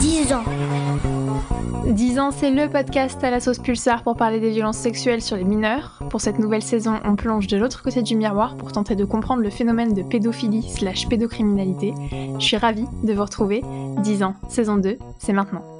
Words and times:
10 0.00 0.32
ans. 0.32 0.44
10 1.86 2.18
ans, 2.18 2.30
c'est 2.30 2.50
le 2.50 2.68
podcast 2.68 3.22
à 3.24 3.30
la 3.30 3.40
sauce 3.40 3.58
pulsar 3.58 4.02
pour 4.02 4.16
parler 4.16 4.40
des 4.40 4.50
violences 4.50 4.76
sexuelles 4.76 5.22
sur 5.22 5.36
les 5.36 5.44
mineurs. 5.44 6.00
Pour 6.10 6.20
cette 6.20 6.38
nouvelle 6.38 6.62
saison, 6.62 7.00
on 7.04 7.16
plonge 7.16 7.46
de 7.46 7.56
l'autre 7.56 7.82
côté 7.82 8.02
du 8.02 8.16
miroir 8.16 8.56
pour 8.56 8.72
tenter 8.72 8.94
de 8.94 9.04
comprendre 9.04 9.42
le 9.42 9.50
phénomène 9.50 9.94
de 9.94 10.02
pédophilie 10.02 10.62
slash 10.62 11.08
pédocriminalité. 11.08 11.94
Je 12.38 12.44
suis 12.44 12.56
ravie 12.56 12.86
de 13.02 13.12
vous 13.12 13.22
retrouver. 13.22 13.62
10 13.98 14.22
ans, 14.22 14.34
saison 14.48 14.76
2, 14.76 14.98
c'est 15.18 15.32
maintenant. 15.32 15.71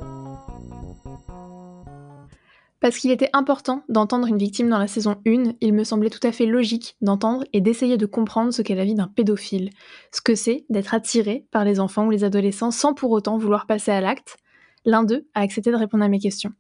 Parce 2.83 2.99
qu'il 2.99 3.13
était 3.13 3.31
important 3.33 3.85
d'entendre 3.89 4.27
une 4.27 4.39
victime 4.39 4.69
dans 4.69 4.79
la 4.81 4.89
saison 4.89 5.23
1, 5.25 5.55
il 5.61 5.73
me 5.73 5.85
semblait 5.85 6.11
tout 6.11 6.27
à 6.27 6.33
fait 6.33 6.47
logique 6.47 6.97
d'entendre 7.01 7.45
et 7.53 7.61
d'essayer 7.61 7.97
de 7.97 8.07
comprendre 8.07 8.53
ce 8.53 8.61
qu'est 8.61 8.75
la 8.75 8.85
vie 8.85 8.97
d'un 8.97 9.07
pédophile, 9.07 9.71
ce 10.13 10.21
que 10.21 10.35
c'est 10.35 10.67
d'être 10.69 10.93
attiré 10.93 11.47
par 11.53 11.65
les 11.65 11.79
enfants 11.79 12.09
ou 12.09 12.11
les 12.11 12.25
adolescents 12.25 12.73
sans 12.73 12.93
pour 12.93 13.13
autant 13.13 13.39
vouloir 13.39 13.69
passer 13.69 13.93
à 13.93 14.01
l'acte. 14.01 14.37
L'un 14.85 15.05
d'eux 15.05 15.29
a 15.35 15.43
accepté 15.43 15.71
de 15.71 15.77
répondre 15.77 16.03
à 16.03 16.09
mes 16.09 16.19
questions. 16.19 16.51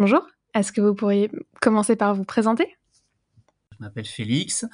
Bonjour, 0.00 0.26
est-ce 0.52 0.72
que 0.72 0.80
vous 0.80 0.96
pourriez 0.96 1.30
commencer 1.60 1.94
par 1.94 2.12
vous 2.16 2.24
présenter? 2.24 2.76
Je 3.70 3.76
m'appelle 3.84 4.06
Félix 4.06 4.64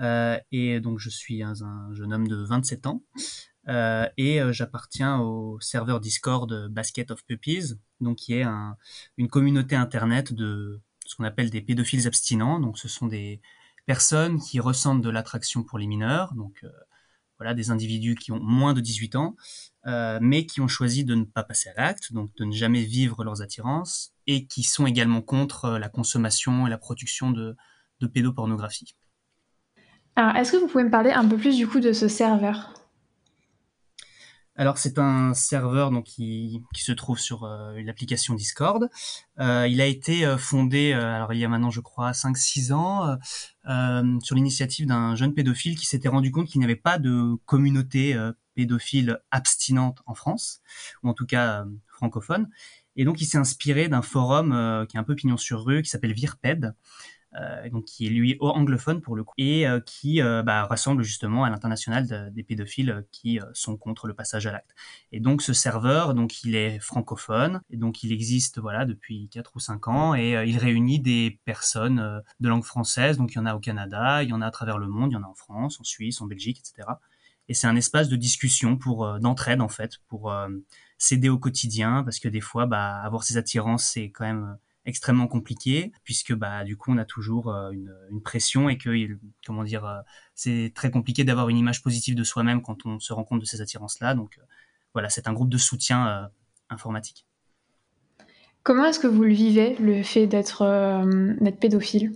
euh, 0.00 0.38
et 0.50 0.80
donc 0.80 0.98
je 0.98 1.10
suis 1.10 1.42
un, 1.42 1.52
un, 1.60 1.92
jeune 1.92 2.14
homme 2.14 2.26
de 2.26 2.36
27 2.36 2.86
ans 2.86 3.02
euh, 3.68 4.08
et 4.16 4.40
euh, 4.40 4.52
j'appartiens 4.52 5.20
au 5.20 5.58
serveur 5.60 6.00
Discord 6.00 6.68
Basket 6.68 7.10
of 7.10 7.24
Puppies, 7.24 7.74
donc 8.00 8.16
qui 8.16 8.34
est 8.34 8.42
un, 8.42 8.76
une 9.16 9.28
communauté 9.28 9.76
internet 9.76 10.32
de 10.32 10.80
ce 11.06 11.16
qu'on 11.16 11.24
appelle 11.24 11.50
des 11.50 11.60
pédophiles 11.60 12.06
abstinents. 12.06 12.60
Donc 12.60 12.78
ce 12.78 12.88
sont 12.88 13.06
des 13.06 13.40
personnes 13.86 14.40
qui 14.40 14.60
ressentent 14.60 15.02
de 15.02 15.10
l'attraction 15.10 15.62
pour 15.62 15.78
les 15.78 15.86
mineurs, 15.86 16.34
donc 16.34 16.60
euh, 16.64 16.70
voilà 17.38 17.54
des 17.54 17.70
individus 17.70 18.14
qui 18.14 18.30
ont 18.32 18.40
moins 18.40 18.74
de 18.74 18.80
18 18.80 19.16
ans, 19.16 19.36
mais 20.20 20.46
qui 20.46 20.60
ont 20.60 20.68
choisi 20.68 21.04
de 21.04 21.16
ne 21.16 21.24
pas 21.24 21.42
passer 21.42 21.70
à 21.70 21.74
l'acte, 21.74 22.12
donc 22.12 22.32
de 22.36 22.44
ne 22.44 22.52
jamais 22.52 22.84
vivre 22.84 23.24
leurs 23.24 23.42
attirances, 23.42 24.14
et 24.28 24.46
qui 24.46 24.62
sont 24.62 24.86
également 24.86 25.22
contre 25.22 25.70
la 25.70 25.88
consommation 25.88 26.68
et 26.68 26.70
la 26.70 26.78
production 26.78 27.32
de 27.32 27.56
pédopornographie. 28.06 28.94
Alors, 30.14 30.36
est-ce 30.36 30.52
que 30.52 30.58
vous 30.58 30.68
pouvez 30.68 30.84
me 30.84 30.90
parler 30.90 31.10
un 31.10 31.26
peu 31.26 31.36
plus 31.36 31.56
du 31.56 31.66
coup 31.66 31.80
de 31.80 31.92
ce 31.92 32.06
serveur? 32.06 32.74
Alors 34.62 34.78
c'est 34.78 35.00
un 35.00 35.34
serveur 35.34 35.90
donc 35.90 36.04
qui, 36.04 36.62
se 36.72 36.92
trouve 36.92 37.18
sur 37.18 37.42
euh, 37.42 37.82
l'application 37.82 38.34
Discord. 38.34 38.88
Euh, 39.40 39.66
il 39.68 39.80
a 39.80 39.86
été 39.86 40.24
euh, 40.24 40.38
fondé 40.38 40.92
euh, 40.92 41.16
alors 41.16 41.32
il 41.32 41.40
y 41.40 41.44
a 41.44 41.48
maintenant 41.48 41.70
je 41.70 41.80
crois 41.80 42.12
5-6 42.12 42.72
ans 42.72 43.18
euh, 43.68 44.20
sur 44.20 44.36
l'initiative 44.36 44.86
d'un 44.86 45.16
jeune 45.16 45.34
pédophile 45.34 45.76
qui 45.76 45.86
s'était 45.86 46.08
rendu 46.08 46.30
compte 46.30 46.46
qu'il 46.46 46.60
n'y 46.60 46.64
avait 46.64 46.76
pas 46.76 46.98
de 47.00 47.34
communauté 47.44 48.16
pédophile 48.54 49.18
abstinente 49.32 49.98
en 50.06 50.14
France 50.14 50.60
ou 51.02 51.08
en 51.08 51.14
tout 51.14 51.26
cas 51.26 51.64
francophone. 51.88 52.48
Et 52.94 53.04
donc 53.04 53.20
il 53.20 53.24
s'est 53.24 53.38
inspiré 53.38 53.88
d'un 53.88 54.02
forum 54.02 54.86
qui 54.88 54.96
est 54.96 55.00
un 55.00 55.04
peu 55.04 55.16
pignon 55.16 55.38
sur 55.38 55.64
rue 55.64 55.82
qui 55.82 55.90
s'appelle 55.90 56.12
Virped 56.12 56.66
euh, 56.66 56.72
donc 57.70 57.84
qui 57.84 58.06
est 58.06 58.10
lui 58.10 58.36
anglophone 58.40 59.00
pour 59.00 59.16
le 59.16 59.24
coup, 59.24 59.34
et 59.38 59.66
euh, 59.66 59.80
qui 59.80 60.20
euh, 60.20 60.42
bah, 60.42 60.64
rassemble 60.64 61.02
justement 61.02 61.44
à 61.44 61.50
l'international 61.50 62.06
de, 62.06 62.28
des 62.30 62.42
pédophiles 62.42 63.04
qui 63.10 63.40
sont 63.54 63.76
contre 63.76 64.06
le 64.06 64.14
passage 64.14 64.46
à 64.46 64.52
l'acte. 64.52 64.74
Et 65.12 65.20
donc 65.20 65.42
ce 65.42 65.52
serveur, 65.52 66.14
donc 66.14 66.44
il 66.44 66.54
est 66.54 66.78
francophone, 66.78 67.60
et 67.70 67.76
donc 67.76 68.02
il 68.02 68.12
existe 68.12 68.58
voilà 68.58 68.84
depuis 68.84 69.28
4 69.28 69.52
ou 69.54 69.60
5 69.60 69.88
ans, 69.88 70.14
et 70.14 70.42
il 70.46 70.58
réunit 70.58 71.00
des 71.00 71.40
personnes 71.44 72.22
de 72.40 72.48
langue 72.48 72.64
française, 72.64 73.16
donc 73.16 73.32
il 73.32 73.36
y 73.36 73.38
en 73.38 73.46
a 73.46 73.54
au 73.54 73.60
Canada, 73.60 74.22
il 74.22 74.28
y 74.28 74.32
en 74.32 74.42
a 74.42 74.46
à 74.46 74.50
travers 74.50 74.78
le 74.78 74.88
monde, 74.88 75.12
il 75.12 75.14
y 75.14 75.16
en 75.16 75.22
a 75.22 75.28
en 75.28 75.34
France, 75.34 75.80
en 75.80 75.84
Suisse, 75.84 76.20
en 76.20 76.26
Belgique, 76.26 76.58
etc. 76.58 76.88
Et 77.48 77.54
c'est 77.54 77.66
un 77.66 77.76
espace 77.76 78.08
de 78.08 78.16
discussion 78.16 78.76
pour 78.76 79.18
d'entraide 79.20 79.60
en 79.60 79.68
fait, 79.68 79.98
pour 80.08 80.32
s'aider 80.98 81.28
au 81.28 81.38
quotidien, 81.38 82.04
parce 82.04 82.18
que 82.18 82.28
des 82.28 82.40
fois, 82.40 82.66
bah, 82.66 83.00
avoir 83.02 83.24
ces 83.24 83.36
attirances, 83.36 83.84
c'est 83.84 84.10
quand 84.10 84.24
même 84.24 84.58
extrêmement 84.84 85.28
compliqué 85.28 85.92
puisque 86.04 86.34
bah 86.34 86.64
du 86.64 86.76
coup 86.76 86.92
on 86.92 86.98
a 86.98 87.04
toujours 87.04 87.50
euh, 87.50 87.70
une, 88.10 88.22
pression 88.22 88.68
et 88.68 88.78
que 88.78 88.90
comment 89.46 89.64
dire 89.64 89.84
euh, 89.84 90.00
c'est 90.34 90.72
très 90.74 90.90
compliqué 90.90 91.24
d'avoir 91.24 91.48
une 91.48 91.56
image 91.56 91.82
positive 91.82 92.14
de 92.14 92.24
soi-même 92.24 92.62
quand 92.62 92.84
on 92.84 92.98
se 92.98 93.12
rend 93.12 93.24
compte 93.24 93.40
de 93.40 93.44
ces 93.44 93.60
attirances 93.60 94.00
là 94.00 94.14
donc 94.14 94.38
euh, 94.38 94.42
voilà 94.92 95.08
c'est 95.08 95.28
un 95.28 95.32
groupe 95.32 95.48
de 95.48 95.58
soutien 95.58 96.30
informatique. 96.68 97.26
Comment 98.62 98.84
est-ce 98.84 99.00
que 99.00 99.06
vous 99.06 99.22
le 99.22 99.32
vivez 99.32 99.74
le 99.76 100.02
fait 100.02 100.26
d'être 100.26 100.64
d'être 101.40 101.58
pédophile? 101.58 102.12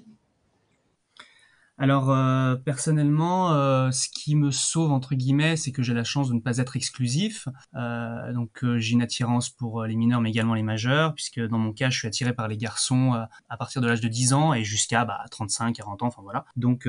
Alors 1.78 2.10
euh, 2.10 2.56
personnellement, 2.56 3.52
euh, 3.52 3.90
ce 3.90 4.08
qui 4.08 4.34
me 4.34 4.50
sauve 4.50 4.92
entre 4.92 5.14
guillemets, 5.14 5.56
c'est 5.56 5.72
que 5.72 5.82
j'ai 5.82 5.92
la 5.92 6.04
chance 6.04 6.28
de 6.28 6.34
ne 6.34 6.40
pas 6.40 6.58
être 6.58 6.76
exclusif. 6.76 7.48
Euh, 7.74 8.32
donc 8.32 8.64
j'ai 8.78 8.92
une 8.92 9.02
attirance 9.02 9.50
pour 9.50 9.84
les 9.84 9.94
mineurs, 9.94 10.22
mais 10.22 10.30
également 10.30 10.54
les 10.54 10.62
majeurs, 10.62 11.14
puisque 11.14 11.40
dans 11.40 11.58
mon 11.58 11.72
cas, 11.72 11.90
je 11.90 11.98
suis 11.98 12.08
attiré 12.08 12.32
par 12.32 12.48
les 12.48 12.56
garçons 12.56 13.12
à 13.48 13.56
partir 13.58 13.82
de 13.82 13.88
l'âge 13.88 14.00
de 14.00 14.08
10 14.08 14.32
ans 14.32 14.54
et 14.54 14.64
jusqu'à 14.64 15.04
bah, 15.04 15.24
35, 15.30 15.74
40 15.74 16.02
ans, 16.02 16.06
enfin 16.06 16.22
voilà. 16.22 16.46
Donc 16.56 16.88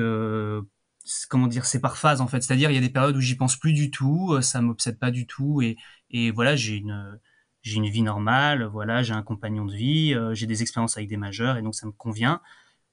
comment 1.28 1.46
dire, 1.46 1.66
c'est 1.66 1.80
par 1.80 1.98
phase 1.98 2.20
en 2.20 2.26
fait. 2.26 2.42
C'est-à-dire 2.42 2.70
il 2.70 2.74
y 2.74 2.78
a 2.78 2.80
des 2.80 2.88
périodes 2.88 3.16
où 3.16 3.20
j'y 3.20 3.36
pense 3.36 3.56
plus 3.56 3.74
du 3.74 3.90
tout, 3.90 4.40
ça 4.40 4.62
m'obsède 4.62 4.98
pas 4.98 5.10
du 5.10 5.26
tout, 5.26 5.60
et, 5.60 5.76
et 6.10 6.30
voilà, 6.30 6.56
j'ai 6.56 6.76
une 6.76 7.18
j'ai 7.62 7.76
une 7.76 7.88
vie 7.88 8.02
normale, 8.02 8.64
voilà, 8.64 9.02
j'ai 9.02 9.12
un 9.12 9.22
compagnon 9.22 9.66
de 9.66 9.74
vie, 9.74 10.14
j'ai 10.32 10.46
des 10.46 10.62
expériences 10.62 10.96
avec 10.96 11.10
des 11.10 11.18
majeurs, 11.18 11.58
et 11.58 11.62
donc 11.62 11.74
ça 11.74 11.86
me 11.86 11.92
convient. 11.92 12.40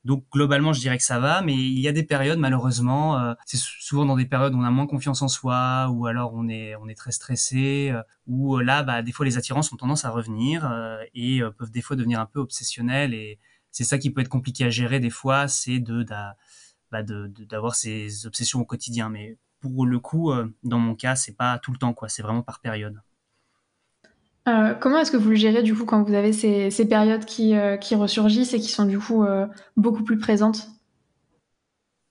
Donc 0.06 0.24
globalement, 0.32 0.72
je 0.72 0.80
dirais 0.80 1.00
que 1.00 1.04
ça 1.04 1.20
va, 1.20 1.42
mais 1.42 1.56
il 1.56 1.80
y 1.80 1.88
a 1.88 1.92
des 1.92 2.04
périodes 2.04 2.38
malheureusement, 2.38 3.18
euh, 3.18 3.34
c'est 3.48 3.58
souvent 3.58 4.06
dans 4.06 4.16
des 4.16 4.28
périodes 4.28 4.54
où 4.54 4.60
on 4.60 4.64
a 4.64 4.70
moins 4.70 4.86
confiance 4.86 5.24
en 5.24 5.28
soi, 5.28 5.90
ou 5.90 6.06
alors 6.06 6.32
on 6.36 6.48
est 6.48 6.76
on 6.76 6.88
est 6.88 6.94
très 6.94 7.12
stressé, 7.12 7.90
euh, 7.92 8.04
où 8.28 8.58
euh, 8.58 8.64
là, 8.64 8.84
bah, 8.84 9.02
des 9.02 9.12
fois 9.12 9.26
les 9.26 9.38
attirances 9.38 9.74
ont 9.74 9.78
tendance 9.78 10.06
à 10.06 10.12
revenir 10.12 10.70
euh, 10.72 11.04
et 11.16 11.42
euh, 11.42 11.50
peuvent 11.50 11.72
des 11.72 11.82
fois 11.82 11.96
devenir 11.96 12.20
un 12.20 12.28
peu 12.28 12.40
obsessionnelles. 12.40 13.16
Et 13.16 13.40
c'est 13.72 13.84
ça 13.84 13.98
qui 13.98 14.12
peut 14.12 14.22
être 14.22 14.30
compliqué 14.30 14.66
à 14.66 14.70
gérer 14.70 15.00
des 15.00 15.10
fois, 15.10 15.48
c'est 15.48 15.80
de 15.80 16.04
bah, 16.92 17.04
d'avoir 17.04 17.72
de, 17.72 17.78
ces 17.78 18.28
obsessions 18.28 18.60
au 18.62 18.66
quotidien. 18.66 19.10
Mais 19.10 19.38
pour 19.60 19.88
le 19.88 20.00
coup, 20.00 20.32
dans 20.64 20.80
mon 20.80 20.96
cas, 20.96 21.16
c'est 21.16 21.36
pas 21.36 21.58
tout 21.60 21.72
le 21.72 21.80
temps 21.80 21.94
quoi, 21.94 22.10
c'est 22.10 22.22
vraiment 22.22 22.44
par 22.44 22.60
période. 22.62 23.02
Euh, 24.47 24.75
comment 24.75 25.00
est-ce 25.00 25.11
que 25.11 25.17
vous 25.17 25.31
le 25.31 25.35
gérez 25.35 25.63
du 25.63 25.73
coup 25.73 25.85
quand 25.85 26.03
vous 26.03 26.13
avez 26.13 26.31
ces, 26.31 26.88
périodes 26.88 27.25
qui, 27.25 27.56
euh, 27.56 27.78
ressurgissent 27.94 28.53
et 28.53 28.59
qui 28.59 28.69
sont 28.69 28.85
du 28.85 29.00
coup 29.00 29.23
euh, 29.23 29.47
beaucoup 29.75 30.03
plus 30.03 30.19
présentes? 30.19 30.67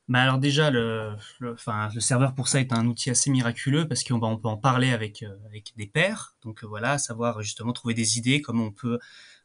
Bah 0.09 0.21
alors 0.21 0.39
déjà 0.39 0.71
le, 0.71 1.15
enfin, 1.53 1.89
le 1.95 2.01
serveur 2.01 2.35
pour 2.35 2.49
ça 2.49 2.61
est 2.61 2.75
un 2.75 2.87
outil 2.87 3.09
assez 3.09 3.31
miraculeux 3.31 3.89
parce 3.89 4.05
qu'on 4.05 4.21
on 4.23 4.37
peut 4.37 4.49
en 4.49 4.59
parler 4.59 4.91
avec, 4.91 5.23
euh, 5.23 5.35
avec 5.47 5.73
des 5.77 5.87
pairs. 5.87 6.35
Donc 6.43 6.65
voilà 6.65 6.99
savoir 6.99 7.41
justement 7.41 7.73
trouver 7.73 7.95
des 7.95 8.19
idées 8.19 8.43
comment 8.43 8.65
on 8.65 8.73
peut 8.73 8.99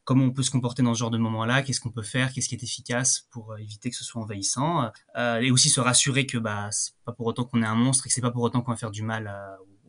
comment 0.04 0.26
on 0.26 0.32
peut 0.32 0.42
se 0.42 0.50
comporter 0.50 0.82
dans 0.82 0.96
ce 0.96 1.00
genre 1.00 1.12
de 1.12 1.20
moment-là, 1.20 1.62
qu'est-ce 1.62 1.80
qu'on 1.80 1.92
peut 1.92 2.02
faire, 2.02 2.34
qu'est-ce 2.34 2.50
qui 2.50 2.56
est 2.56 2.64
efficace 2.64 3.28
pour 3.30 3.56
éviter 3.60 3.92
que 3.92 3.96
ce 3.96 4.04
soit 4.04 4.20
envahissant, 4.20 4.90
et 5.16 5.52
aussi 5.52 5.70
se 5.70 5.80
rassurer 5.80 6.26
que 6.26 6.40
bah 6.40 6.70
c'est 6.72 6.94
pas 7.06 7.12
pour 7.12 7.28
autant 7.28 7.44
qu'on 7.44 7.62
est 7.62 7.68
un 7.68 7.76
monstre 7.76 8.08
et 8.08 8.10
que 8.10 8.16
c'est 8.16 8.22
pas 8.22 8.32
pour 8.32 8.42
autant 8.42 8.62
qu'on 8.62 8.72
va 8.72 8.78
faire 8.78 8.90
du 8.90 9.04
mal 9.04 9.32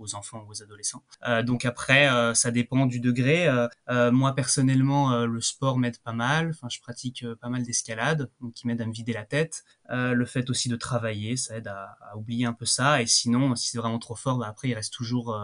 aux 0.00 0.14
enfants 0.14 0.44
ou 0.46 0.50
aux 0.50 0.62
adolescents. 0.62 1.02
Euh, 1.28 1.42
donc 1.42 1.64
après, 1.64 2.10
euh, 2.10 2.34
ça 2.34 2.50
dépend 2.50 2.86
du 2.86 3.00
degré. 3.00 3.48
Euh, 3.48 4.10
moi 4.10 4.34
personnellement, 4.34 5.24
le 5.24 5.40
sport 5.40 5.78
m'aide 5.78 5.98
pas 5.98 6.12
mal. 6.12 6.50
Enfin, 6.50 6.68
je 6.70 6.80
pratique 6.80 7.24
pas 7.40 7.48
mal 7.48 7.62
d'escalade, 7.62 8.30
donc 8.40 8.54
qui 8.54 8.66
m'aide 8.66 8.80
à 8.80 8.86
me 8.86 8.92
vider 8.92 9.12
la 9.12 9.24
tête. 9.24 9.64
le 9.88 10.24
fait 10.24 10.50
aussi 10.50 10.68
de 10.68 10.76
travailler, 10.76 11.36
ça 11.36 11.56
aide 11.56 11.68
à, 11.68 11.96
oublier 12.16 12.46
un 12.46 12.52
peu 12.52 12.64
ça. 12.64 13.02
Et 13.02 13.06
sinon, 13.06 13.54
si 13.54 13.70
c'est 13.70 13.78
vraiment 13.78 13.98
trop 13.98 14.16
fort, 14.16 14.38
bah 14.38 14.46
après 14.48 14.68
il 14.68 14.74
reste 14.74 14.92
toujours, 14.92 15.38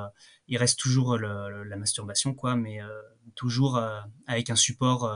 il 0.49 0.57
reste 0.57 0.79
toujours 0.79 1.19
la 1.19 1.77
masturbation, 1.77 2.35
quoi, 2.35 2.57
mais 2.57 2.81
toujours 3.35 3.81
avec 4.27 4.51
un 4.51 4.57
support 4.57 5.13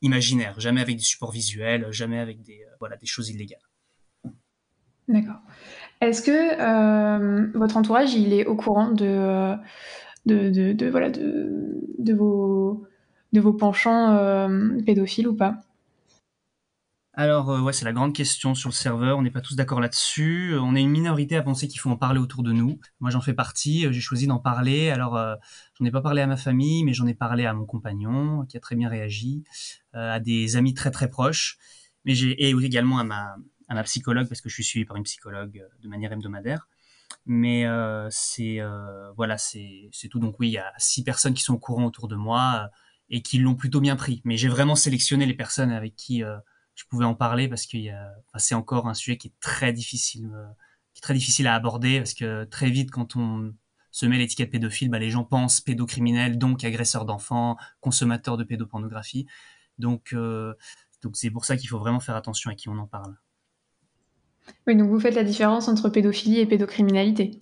imaginaire, 0.00 0.58
jamais 0.58 0.80
avec 0.80 0.96
des 0.96 1.02
supports 1.02 1.32
visuels, 1.32 1.90
jamais 1.92 2.18
avec 2.18 2.42
des 2.42 2.64
voilà 2.80 2.96
des 2.96 3.06
choses 3.06 3.30
illégales. 3.30 3.60
D'accord. 5.08 5.40
Est-ce 6.02 6.20
que 6.20 6.32
euh, 6.32 7.46
votre 7.54 7.76
entourage 7.76 8.12
il 8.14 8.32
est 8.32 8.44
au 8.44 8.56
courant 8.56 8.90
de, 8.90 9.54
de, 10.26 10.50
de, 10.50 10.72
de 10.72 10.90
voilà, 10.90 11.10
de, 11.10 12.12
vos, 12.12 12.84
de 13.32 13.40
vos 13.40 13.52
penchants 13.52 14.10
euh, 14.16 14.68
pédophiles 14.84 15.28
ou 15.28 15.36
pas? 15.36 15.58
Alors 17.14 17.50
euh, 17.50 17.60
ouais, 17.60 17.72
c'est 17.72 17.84
la 17.84 17.92
grande 17.92 18.14
question 18.14 18.56
sur 18.56 18.68
le 18.68 18.74
serveur. 18.74 19.16
On 19.16 19.22
n'est 19.22 19.30
pas 19.30 19.42
tous 19.42 19.54
d'accord 19.54 19.80
là-dessus. 19.80 20.56
On 20.60 20.74
est 20.74 20.80
une 20.80 20.90
minorité 20.90 21.36
à 21.36 21.42
penser 21.42 21.68
qu'il 21.68 21.78
faut 21.78 21.90
en 21.90 21.96
parler 21.96 22.18
autour 22.18 22.42
de 22.42 22.50
nous. 22.50 22.80
Moi, 22.98 23.10
j'en 23.10 23.20
fais 23.20 23.34
partie. 23.34 23.86
J'ai 23.92 24.00
choisi 24.00 24.26
d'en 24.26 24.38
parler. 24.40 24.90
Alors, 24.90 25.16
euh, 25.16 25.36
j'en 25.78 25.84
ai 25.84 25.92
pas 25.92 26.00
parlé 26.00 26.22
à 26.22 26.26
ma 26.26 26.36
famille, 26.36 26.82
mais 26.84 26.94
j'en 26.94 27.06
ai 27.06 27.14
parlé 27.14 27.46
à 27.46 27.52
mon 27.52 27.64
compagnon, 27.66 28.44
qui 28.48 28.56
a 28.56 28.60
très 28.60 28.74
bien 28.74 28.88
réagi, 28.88 29.44
euh, 29.94 30.14
à 30.14 30.20
des 30.20 30.56
amis 30.56 30.74
très 30.74 30.90
très 30.90 31.08
proches, 31.08 31.58
mais 32.04 32.14
j'ai 32.14 32.32
et 32.42 32.50
également 32.50 32.98
à 32.98 33.04
ma 33.04 33.36
à 33.72 33.74
ma 33.74 33.82
psychologue 33.84 34.28
parce 34.28 34.40
que 34.40 34.48
je 34.48 34.54
suis 34.54 34.64
suivi 34.64 34.84
par 34.84 34.96
une 34.96 35.02
psychologue 35.02 35.58
euh, 35.58 35.68
de 35.82 35.88
manière 35.88 36.12
hebdomadaire. 36.12 36.68
Mais 37.26 37.66
euh, 37.66 38.06
c'est 38.10 38.60
euh, 38.60 39.10
voilà, 39.16 39.38
c'est 39.38 39.90
tout. 40.10 40.18
Donc 40.18 40.38
oui, 40.38 40.48
il 40.48 40.52
y 40.52 40.58
a 40.58 40.72
six 40.78 41.04
personnes 41.04 41.34
qui 41.34 41.42
sont 41.42 41.54
au 41.54 41.58
courant 41.58 41.84
autour 41.84 42.08
de 42.08 42.16
moi 42.16 42.70
et 43.08 43.22
qui 43.22 43.38
l'ont 43.38 43.54
plutôt 43.54 43.80
bien 43.80 43.96
pris. 43.96 44.20
Mais 44.24 44.36
j'ai 44.36 44.48
vraiment 44.48 44.76
sélectionné 44.76 45.26
les 45.26 45.34
personnes 45.34 45.72
avec 45.72 45.96
qui 45.96 46.22
je 46.74 46.84
pouvais 46.88 47.04
en 47.04 47.14
parler 47.14 47.48
parce 47.48 47.66
que 47.66 47.76
c'est 48.38 48.54
encore 48.54 48.88
un 48.88 48.94
sujet 48.94 49.18
qui 49.18 49.28
est 49.28 49.40
très 49.40 49.72
difficile, 49.74 50.30
qui 50.94 51.00
est 51.00 51.02
très 51.02 51.14
difficile 51.14 51.46
à 51.46 51.54
aborder 51.54 51.98
parce 51.98 52.14
que 52.14 52.44
très 52.44 52.70
vite 52.70 52.90
quand 52.90 53.14
on 53.16 53.54
se 53.90 54.06
met 54.06 54.16
l'étiquette 54.16 54.50
pédophile, 54.50 54.88
bah, 54.88 54.98
les 54.98 55.10
gens 55.10 55.24
pensent 55.24 55.60
pédocriminel, 55.60 56.38
donc 56.38 56.64
agresseur 56.64 57.04
d'enfants, 57.04 57.58
consommateur 57.80 58.38
de 58.38 58.44
pédopornographie. 58.44 59.26
Donc 59.78 60.14
c'est 61.12 61.30
pour 61.30 61.44
ça 61.44 61.58
qu'il 61.58 61.68
faut 61.68 61.78
vraiment 61.78 62.00
faire 62.00 62.16
attention 62.16 62.50
à 62.50 62.54
qui 62.54 62.70
on 62.70 62.78
en 62.78 62.86
parle. 62.86 63.14
Donc 64.66 64.88
vous 64.88 65.00
faites 65.00 65.14
la 65.14 65.24
différence 65.24 65.68
entre 65.68 65.88
pédophilie 65.88 66.40
et 66.40 66.46
pédocriminalité. 66.46 67.38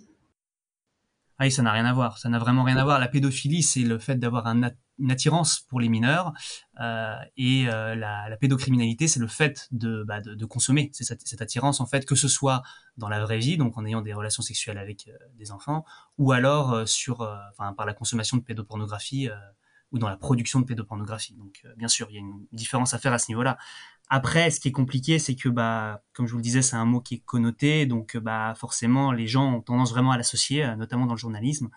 Ah 1.40 1.44
oui, 1.44 1.50
ça 1.50 1.62
n'a 1.62 1.72
rien 1.72 1.86
à 1.86 1.94
voir. 1.94 2.18
Ça 2.18 2.28
n'a 2.28 2.38
vraiment 2.38 2.64
rien 2.64 2.76
à 2.76 2.84
voir. 2.84 2.98
La 2.98 3.08
pédophilie, 3.08 3.62
c'est 3.62 3.80
le 3.80 3.98
fait 3.98 4.16
d'avoir 4.16 4.46
une 4.46 5.10
attirance 5.10 5.60
pour 5.60 5.80
les 5.80 5.88
mineurs, 5.88 6.34
euh, 6.80 7.16
et 7.38 7.66
euh, 7.66 7.94
la, 7.94 8.36
pédocriminalité, 8.38 9.08
c'est 9.08 9.20
le 9.20 9.26
fait 9.26 9.66
de, 9.70 10.04
bah, 10.06 10.20
consommer 10.50 10.90
cette, 10.92 11.40
attirance 11.40 11.80
en 11.80 11.86
fait, 11.86 12.04
que 12.04 12.14
ce 12.14 12.28
soit 12.28 12.62
dans 12.98 13.08
la 13.08 13.20
vraie 13.20 13.38
vie, 13.38 13.56
donc 13.56 13.78
en 13.78 13.86
ayant 13.86 14.02
des 14.02 14.12
relations 14.12 14.42
sexuelles 14.42 14.76
avec 14.76 15.08
euh, 15.08 15.12
des 15.38 15.50
enfants, 15.50 15.86
ou 16.18 16.32
alors 16.32 16.84
par 17.56 17.86
la 17.86 17.94
consommation 17.94 18.36
de 18.36 18.42
pédopornographie 18.42 19.30
ou 19.92 19.98
dans 19.98 20.10
la 20.10 20.18
production 20.18 20.60
de 20.60 20.66
pédopornographie. 20.66 21.34
Donc, 21.36 21.62
bien 21.76 21.88
sûr, 21.88 22.08
il 22.10 22.14
y 22.14 22.18
a 22.18 22.20
une 22.20 22.46
différence 22.52 22.92
à 22.92 22.98
faire 22.98 23.14
à 23.14 23.18
ce 23.18 23.30
niveau-là. 23.30 23.56
Après, 24.12 24.50
ce 24.50 24.58
qui 24.58 24.68
est 24.68 24.72
compliqué, 24.72 25.20
c'est 25.20 25.36
que, 25.36 25.48
bah, 25.48 26.02
comme 26.14 26.26
je 26.26 26.32
vous 26.32 26.38
le 26.38 26.42
disais, 26.42 26.62
c'est 26.62 26.74
un 26.74 26.84
mot 26.84 27.00
qui 27.00 27.14
est 27.14 27.24
connoté, 27.24 27.86
donc 27.86 28.16
bah, 28.16 28.54
forcément, 28.56 29.12
les 29.12 29.28
gens 29.28 29.54
ont 29.54 29.60
tendance 29.60 29.90
vraiment 29.90 30.10
à 30.10 30.18
l'associer, 30.18 30.64
euh, 30.64 30.74
notamment 30.74 31.06
dans 31.06 31.14
le 31.14 31.18
journalisme. 31.18 31.70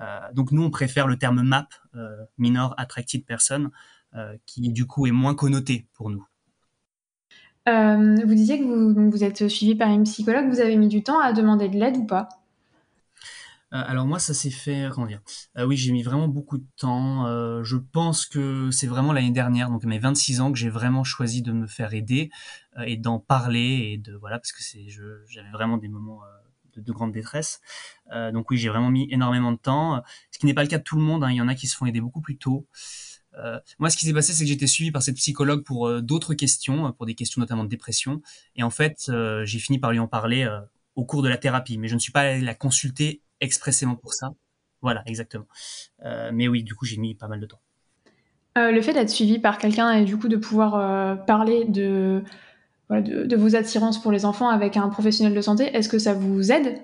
Euh, 0.00 0.20
donc 0.34 0.52
nous, 0.52 0.62
on 0.62 0.70
préfère 0.70 1.06
le 1.06 1.16
terme 1.16 1.42
MAP, 1.42 1.72
euh, 1.94 2.16
Minor 2.38 2.74
Attracted 2.76 3.24
Person, 3.24 3.70
qui 4.44 4.70
du 4.70 4.88
coup 4.88 5.06
est 5.06 5.12
moins 5.12 5.36
connoté 5.36 5.86
pour 5.94 6.10
nous. 6.10 6.26
vous 7.66 8.34
disiez 8.34 8.58
que 8.58 8.64
vous, 8.64 9.10
vous 9.10 9.22
êtes 9.22 9.46
suivi 9.46 9.76
par 9.76 9.88
une 9.88 10.02
psychologue, 10.02 10.48
vous 10.48 10.58
avez 10.58 10.74
mis 10.74 10.88
du 10.88 11.04
temps 11.04 11.20
à 11.20 11.32
demander 11.32 11.68
de 11.68 11.78
l'aide 11.78 11.96
ou 11.96 12.06
pas? 12.06 12.28
euh, 12.28 12.39
alors 13.72 14.06
moi, 14.06 14.18
ça 14.18 14.34
s'est 14.34 14.50
fait, 14.50 14.88
comment 14.92 15.06
dire 15.06 15.22
euh, 15.56 15.64
Oui, 15.64 15.76
j'ai 15.76 15.92
mis 15.92 16.02
vraiment 16.02 16.26
beaucoup 16.26 16.58
de 16.58 16.66
temps. 16.76 17.26
Euh, 17.26 17.62
je 17.62 17.76
pense 17.76 18.26
que 18.26 18.70
c'est 18.72 18.88
vraiment 18.88 19.12
l'année 19.12 19.30
dernière, 19.30 19.70
donc 19.70 19.84
mes 19.84 19.98
26 19.98 20.40
ans, 20.40 20.50
que 20.50 20.58
j'ai 20.58 20.70
vraiment 20.70 21.04
choisi 21.04 21.40
de 21.40 21.52
me 21.52 21.66
faire 21.66 21.94
aider 21.94 22.30
et 22.84 22.96
d'en 22.96 23.18
parler 23.18 23.90
et 23.92 23.98
de 23.98 24.14
voilà, 24.14 24.38
parce 24.38 24.52
que 24.52 24.62
c'est, 24.62 24.86
j'avais 25.28 25.50
vraiment 25.50 25.76
des 25.76 25.88
moments 25.88 26.20
de, 26.76 26.92
grande 26.92 27.12
détresse. 27.12 27.60
donc 28.32 28.50
oui, 28.50 28.58
j'ai 28.58 28.68
vraiment 28.68 28.90
mis 28.90 29.06
énormément 29.10 29.52
de 29.52 29.58
temps, 29.58 30.02
ce 30.30 30.38
qui 30.38 30.46
n'est 30.46 30.54
pas 30.54 30.62
le 30.62 30.68
cas 30.68 30.78
de 30.78 30.82
tout 30.82 30.96
le 30.96 31.02
monde. 31.02 31.22
Hein. 31.22 31.30
Il 31.30 31.36
y 31.36 31.40
en 31.40 31.48
a 31.48 31.54
qui 31.54 31.66
se 31.66 31.76
font 31.76 31.86
aider 31.86 32.00
beaucoup 32.00 32.20
plus 32.20 32.38
tôt. 32.38 32.66
moi, 33.78 33.90
ce 33.90 33.96
qui 33.96 34.06
s'est 34.06 34.12
passé, 34.12 34.32
c'est 34.32 34.44
que 34.44 34.48
j'étais 34.48 34.66
suivi 34.66 34.90
par 34.90 35.02
cette 35.02 35.16
psychologue 35.16 35.62
pour 35.62 36.02
d'autres 36.02 36.34
questions, 36.34 36.92
pour 36.92 37.06
des 37.06 37.14
questions 37.14 37.40
notamment 37.40 37.64
de 37.64 37.68
dépression. 37.68 38.22
Et 38.56 38.64
en 38.64 38.70
fait, 38.70 39.12
j'ai 39.44 39.58
fini 39.58 39.78
par 39.78 39.92
lui 39.92 40.00
en 40.00 40.08
parler 40.08 40.48
au 40.96 41.04
cours 41.04 41.22
de 41.22 41.28
la 41.28 41.36
thérapie, 41.36 41.78
mais 41.78 41.88
je 41.88 41.94
ne 41.94 42.00
suis 42.00 42.12
pas 42.12 42.22
allé 42.22 42.40
la 42.40 42.54
consulter 42.54 43.22
expressément 43.40 43.96
pour 43.96 44.14
ça. 44.14 44.32
Voilà, 44.82 45.02
exactement. 45.06 45.46
Euh, 46.04 46.30
mais 46.32 46.48
oui, 46.48 46.62
du 46.62 46.74
coup, 46.74 46.84
j'ai 46.84 46.96
mis 46.96 47.14
pas 47.14 47.28
mal 47.28 47.40
de 47.40 47.46
temps. 47.46 47.60
Euh, 48.58 48.72
le 48.72 48.82
fait 48.82 48.92
d'être 48.92 49.10
suivi 49.10 49.38
par 49.38 49.58
quelqu'un 49.58 49.92
et 49.92 50.04
du 50.04 50.16
coup 50.16 50.28
de 50.28 50.36
pouvoir 50.36 50.74
euh, 50.74 51.14
parler 51.14 51.64
de, 51.66 52.24
de, 52.90 53.36
vos 53.36 53.54
attirances 53.54 54.02
pour 54.02 54.10
les 54.10 54.24
enfants 54.24 54.48
avec 54.48 54.76
un 54.76 54.88
professionnel 54.88 55.34
de 55.34 55.40
santé, 55.40 55.64
est-ce 55.76 55.88
que 55.88 55.98
ça 55.98 56.14
vous 56.14 56.50
aide? 56.50 56.82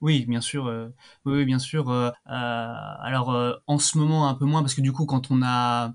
Oui, 0.00 0.24
bien 0.26 0.40
sûr. 0.40 0.90
oui, 1.24 1.44
bien 1.44 1.58
sûr. 1.58 1.90
alors, 2.26 3.60
en 3.66 3.78
ce 3.78 3.98
moment, 3.98 4.28
un 4.28 4.34
peu 4.34 4.44
moins, 4.44 4.60
parce 4.60 4.74
que 4.74 4.82
du 4.82 4.92
coup, 4.92 5.06
quand 5.06 5.30
on 5.30 5.40
a 5.42 5.94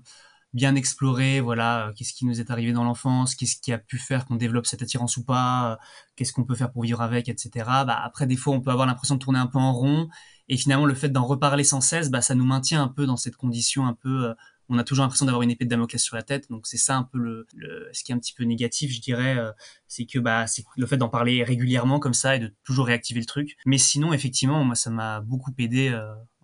bien 0.52 0.74
exploré, 0.74 1.40
voilà, 1.40 1.88
euh, 1.88 1.92
qu'est-ce 1.92 2.12
qui 2.12 2.26
nous 2.26 2.40
est 2.40 2.50
arrivé 2.50 2.72
dans 2.72 2.84
l'enfance, 2.84 3.34
qu'est-ce 3.34 3.56
qui 3.56 3.72
a 3.72 3.78
pu 3.78 3.98
faire 3.98 4.26
qu'on 4.26 4.36
développe 4.36 4.66
cette 4.66 4.82
attirance 4.82 5.16
ou 5.16 5.24
pas, 5.24 5.72
euh, 5.72 5.76
qu'est-ce 6.16 6.32
qu'on 6.32 6.44
peut 6.44 6.54
faire 6.54 6.70
pour 6.70 6.82
vivre 6.82 7.00
avec, 7.00 7.28
etc. 7.28 7.50
Bah, 7.86 7.98
après, 8.02 8.26
des 8.26 8.36
fois, 8.36 8.54
on 8.54 8.60
peut 8.60 8.70
avoir 8.70 8.86
l'impression 8.86 9.14
de 9.14 9.20
tourner 9.20 9.38
un 9.38 9.46
peu 9.46 9.58
en 9.58 9.72
rond, 9.72 10.08
et 10.48 10.56
finalement, 10.56 10.86
le 10.86 10.94
fait 10.94 11.08
d'en 11.08 11.24
reparler 11.24 11.64
sans 11.64 11.80
cesse, 11.80 12.10
bah, 12.10 12.20
ça 12.20 12.34
nous 12.34 12.44
maintient 12.44 12.82
un 12.82 12.88
peu 12.88 13.06
dans 13.06 13.16
cette 13.16 13.36
condition 13.36 13.86
un 13.86 13.94
peu, 13.94 14.26
euh, 14.26 14.34
on 14.68 14.78
a 14.78 14.84
toujours 14.84 15.04
l'impression 15.04 15.26
d'avoir 15.26 15.42
une 15.42 15.50
épée 15.50 15.64
de 15.64 15.70
Damoclès 15.70 16.02
sur 16.02 16.16
la 16.16 16.22
tête, 16.22 16.50
donc 16.50 16.66
c'est 16.66 16.78
ça 16.78 16.96
un 16.96 17.02
peu 17.02 17.18
le, 17.18 17.46
ce 17.92 18.04
qui 18.04 18.12
est 18.12 18.14
un 18.14 18.18
petit 18.18 18.32
peu 18.32 18.44
négatif, 18.44 18.92
je 18.92 19.00
dirais, 19.00 19.36
c'est 19.86 20.06
que 20.06 20.18
bah, 20.18 20.46
c'est 20.46 20.64
le 20.76 20.86
fait 20.86 20.96
d'en 20.96 21.10
parler 21.10 21.44
régulièrement 21.44 21.98
comme 21.98 22.14
ça 22.14 22.36
et 22.36 22.38
de 22.38 22.54
toujours 22.64 22.86
réactiver 22.86 23.20
le 23.20 23.26
truc. 23.26 23.56
Mais 23.66 23.76
sinon, 23.76 24.14
effectivement, 24.14 24.64
moi, 24.64 24.74
ça 24.74 24.88
m'a 24.88 25.20
beaucoup 25.20 25.52
aidé 25.58 25.94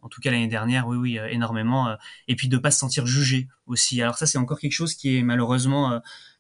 en 0.02 0.08
tout 0.08 0.20
cas 0.20 0.30
l'année 0.30 0.48
dernière, 0.48 0.86
oui, 0.86 0.96
oui, 0.96 1.18
euh, 1.18 1.28
énormément. 1.28 1.88
Euh, 1.88 1.96
et 2.28 2.36
puis 2.36 2.48
de 2.48 2.58
pas 2.58 2.70
se 2.70 2.78
sentir 2.78 3.06
jugé 3.06 3.48
aussi. 3.66 4.00
Alors 4.02 4.18
ça, 4.18 4.26
c'est 4.26 4.38
encore 4.38 4.58
quelque 4.60 4.72
chose 4.72 4.94
qui 4.94 5.16
est 5.16 5.22
malheureusement 5.22 5.92
euh, 5.92 5.98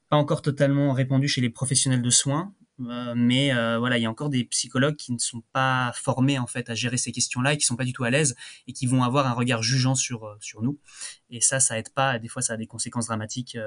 pas 0.08 0.16
encore 0.16 0.42
totalement 0.42 0.92
répandu 0.92 1.28
chez 1.28 1.40
les 1.40 1.50
professionnels 1.50 2.02
de 2.02 2.10
soins. 2.10 2.54
mais 2.78 3.52
voilà, 3.78 3.98
il 3.98 4.02
y 4.02 4.06
a 4.06 4.10
encore 4.10 4.30
des 4.30 4.44
psychologues 4.44 4.96
qui 4.96 5.12
ne 5.12 5.18
sont 5.18 5.42
pas 5.52 5.92
formés 5.94 6.38
en 6.38 6.46
fait 6.46 6.70
à 6.70 6.74
gérer 6.74 6.96
ces 6.96 7.12
questions-là 7.12 7.52
et 7.54 7.56
qui 7.58 7.66
sont 7.66 7.76
pas 7.76 7.84
du 7.84 7.92
tout 7.92 8.04
à 8.04 8.10
l'aise 8.10 8.36
et 8.68 8.72
qui 8.72 8.86
vont 8.86 9.02
avoir 9.02 9.26
un 9.26 9.32
regard 9.32 9.62
jugeant 9.62 9.96
sur 9.96 10.36
sur 10.40 10.62
nous. 10.62 10.78
Et 11.28 11.40
ça, 11.40 11.60
ça 11.60 11.78
aide 11.78 11.90
pas. 11.92 12.18
Des 12.18 12.28
fois, 12.28 12.40
ça 12.40 12.54
a 12.54 12.56
des 12.56 12.68
conséquences 12.68 13.06
dramatiques. 13.06 13.58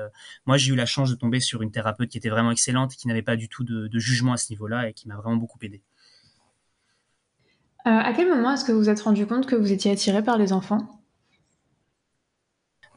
moi, 0.45 0.57
j'ai 0.57 0.71
eu 0.73 0.75
la 0.75 0.85
chance 0.85 1.09
de 1.09 1.15
tomber 1.15 1.41
sur 1.41 1.61
une 1.61 1.71
thérapeute 1.71 2.09
qui 2.09 2.17
était 2.17 2.29
vraiment 2.29 2.51
excellente 2.51 2.93
et 2.93 2.95
qui 2.95 3.07
n'avait 3.07 3.21
pas 3.21 3.35
du 3.35 3.49
tout 3.49 3.63
de, 3.63 3.87
de 3.87 3.99
jugement 3.99 4.33
à 4.33 4.37
ce 4.37 4.51
niveau-là 4.51 4.89
et 4.89 4.93
qui 4.93 5.07
m'a 5.07 5.17
vraiment 5.17 5.35
beaucoup 5.35 5.59
aidé. 5.61 5.83
Euh, 7.87 7.89
à 7.89 8.13
quel 8.13 8.29
moment 8.29 8.53
est-ce 8.53 8.63
que 8.63 8.71
vous 8.71 8.79
vous 8.79 8.89
êtes 8.89 9.01
rendu 9.01 9.25
compte 9.25 9.47
que 9.47 9.55
vous 9.55 9.71
étiez 9.71 9.91
attiré 9.91 10.23
par 10.23 10.37
les 10.37 10.53
enfants? 10.53 10.87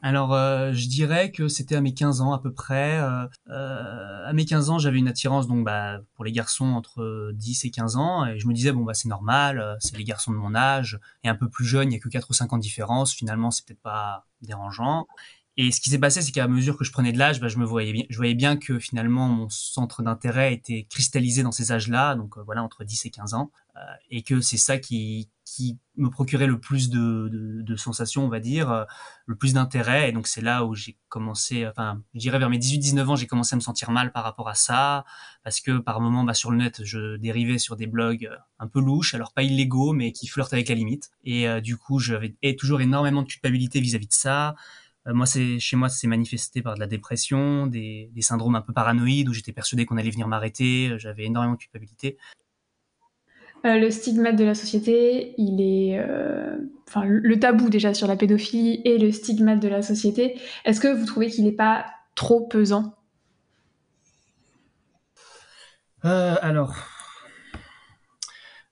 Alors, 0.03 0.35
euh, 0.35 0.71
je 0.73 0.87
dirais 0.87 1.31
que 1.31 1.47
c'était 1.47 1.75
à 1.75 1.81
mes 1.81 1.95
15 1.95 2.21
ans 2.21 2.31
à 2.33 2.39
peu 2.39 2.53
près. 2.53 2.99
Euh, 2.99 3.25
à 3.47 4.33
mes 4.33 4.45
15 4.45 4.69
ans, 4.69 4.77
j'avais 4.77 4.99
une 4.99 5.07
attirance 5.07 5.47
donc 5.47 5.65
bah, 5.65 5.97
pour 6.13 6.23
les 6.23 6.31
garçons 6.31 6.67
entre 6.67 7.31
10 7.33 7.65
et 7.65 7.71
15 7.71 7.95
ans, 7.95 8.25
et 8.27 8.37
je 8.37 8.47
me 8.47 8.53
disais 8.53 8.71
bon 8.71 8.83
bah 8.83 8.93
c'est 8.93 9.09
normal, 9.09 9.75
c'est 9.79 9.97
les 9.97 10.03
garçons 10.03 10.31
de 10.31 10.37
mon 10.37 10.53
âge, 10.53 10.99
et 11.23 11.29
un 11.29 11.35
peu 11.35 11.49
plus 11.49 11.65
jeunes, 11.65 11.91
il 11.91 11.95
y 11.95 11.97
a 11.97 11.99
que 11.99 12.09
4 12.09 12.29
ou 12.29 12.33
5 12.33 12.53
ans 12.53 12.57
de 12.57 12.61
différence. 12.61 13.15
Finalement, 13.15 13.49
c'est 13.49 13.65
peut-être 13.65 13.81
pas 13.81 14.27
dérangeant. 14.43 15.07
Et 15.57 15.71
ce 15.71 15.79
qui 15.79 15.89
s'est 15.89 15.99
passé, 15.99 16.21
c'est 16.21 16.33
qu'à 16.33 16.47
mesure 16.49 16.77
que 16.77 16.83
je 16.83 16.91
prenais 16.91 17.13
de 17.13 17.17
l'âge, 17.17 17.39
bah, 17.39 17.47
je 17.47 17.57
me 17.57 17.65
voyais 17.65 17.93
bien, 17.93 18.03
je 18.09 18.17
voyais 18.17 18.33
bien 18.33 18.57
que 18.57 18.77
finalement 18.77 19.29
mon 19.29 19.47
centre 19.49 20.03
d'intérêt 20.03 20.53
était 20.53 20.85
cristallisé 20.89 21.43
dans 21.43 21.53
ces 21.53 21.71
âges-là, 21.71 22.15
donc 22.15 22.37
euh, 22.37 22.43
voilà 22.43 22.61
entre 22.61 22.83
10 22.83 23.05
et 23.05 23.09
15 23.09 23.35
ans, 23.35 23.51
euh, 23.77 23.79
et 24.11 24.21
que 24.21 24.41
c'est 24.41 24.57
ça 24.57 24.77
qui 24.77 25.29
qui 25.45 25.77
me 25.95 26.09
procurait 26.09 26.47
le 26.47 26.59
plus 26.59 26.89
de, 26.89 27.29
de, 27.31 27.61
de 27.61 27.75
sensations, 27.75 28.25
on 28.25 28.29
va 28.29 28.39
dire, 28.39 28.71
euh, 28.71 28.83
le 29.27 29.35
plus 29.35 29.53
d'intérêt. 29.53 30.09
Et 30.09 30.11
donc 30.11 30.25
c'est 30.25 30.41
là 30.41 30.65
où 30.65 30.73
j'ai 30.73 30.97
commencé, 31.07 31.67
enfin, 31.67 32.01
je 32.15 32.19
dirais 32.19 32.39
vers 32.39 32.49
mes 32.49 32.57
18-19 32.57 33.05
ans, 33.05 33.15
j'ai 33.15 33.27
commencé 33.27 33.53
à 33.53 33.57
me 33.57 33.61
sentir 33.61 33.91
mal 33.91 34.11
par 34.11 34.23
rapport 34.23 34.49
à 34.49 34.55
ça, 34.55 35.05
parce 35.43 35.61
que 35.61 35.77
par 35.77 36.01
moments, 36.01 36.23
bah, 36.23 36.33
sur 36.33 36.49
le 36.49 36.57
net, 36.57 36.83
je 36.83 37.17
dérivais 37.17 37.59
sur 37.59 37.75
des 37.75 37.85
blogs 37.85 38.29
un 38.59 38.67
peu 38.67 38.81
louches, 38.81 39.13
alors 39.13 39.33
pas 39.33 39.43
illégaux, 39.43 39.93
mais 39.93 40.11
qui 40.11 40.27
flirtent 40.27 40.53
avec 40.53 40.67
la 40.67 40.75
limite. 40.75 41.11
Et 41.23 41.61
du 41.61 41.77
coup, 41.77 41.99
j'avais 41.99 42.35
toujours 42.57 42.81
énormément 42.81 43.21
de 43.21 43.27
culpabilité 43.27 43.79
vis-à-vis 43.79 44.07
-vis 44.07 44.09
de 44.09 44.13
ça. 44.13 44.55
Euh, 45.07 45.13
moi, 45.13 45.25
c'est 45.25 45.59
chez 45.59 45.75
moi, 45.75 45.89
c'est 45.89 46.07
manifesté 46.07 46.61
par 46.61 46.75
de 46.75 46.79
la 46.79 46.87
dépression, 46.87 47.67
des, 47.67 48.09
des 48.13 48.21
syndromes 48.21 48.55
un 48.55 48.61
peu 48.61 48.73
paranoïdes 48.73 49.29
où 49.29 49.33
j'étais 49.33 49.51
persuadé 49.51 49.85
qu'on 49.85 49.97
allait 49.97 50.09
venir 50.09 50.27
m'arrêter. 50.27 50.89
Euh, 50.89 50.97
j'avais 50.97 51.25
énormément 51.25 51.53
de 51.53 51.59
culpabilité. 51.59 52.17
Euh, 53.65 53.77
le 53.77 53.89
stigmate 53.89 54.35
de 54.35 54.43
la 54.43 54.53
société, 54.53 55.33
il 55.37 55.59
est, 55.59 55.99
euh, 55.99 56.55
enfin, 56.87 57.03
le 57.05 57.39
tabou 57.39 57.69
déjà 57.69 57.93
sur 57.93 58.07
la 58.07 58.15
pédophilie 58.15 58.81
et 58.85 58.97
le 58.97 59.11
stigmate 59.11 59.59
de 59.59 59.67
la 59.67 59.81
société. 59.81 60.39
Est-ce 60.65 60.79
que 60.79 60.87
vous 60.87 61.05
trouvez 61.05 61.29
qu'il 61.29 61.45
n'est 61.45 61.51
pas 61.51 61.85
trop 62.13 62.45
pesant? 62.45 62.95
Euh, 66.05 66.35
Alors, 66.41 66.75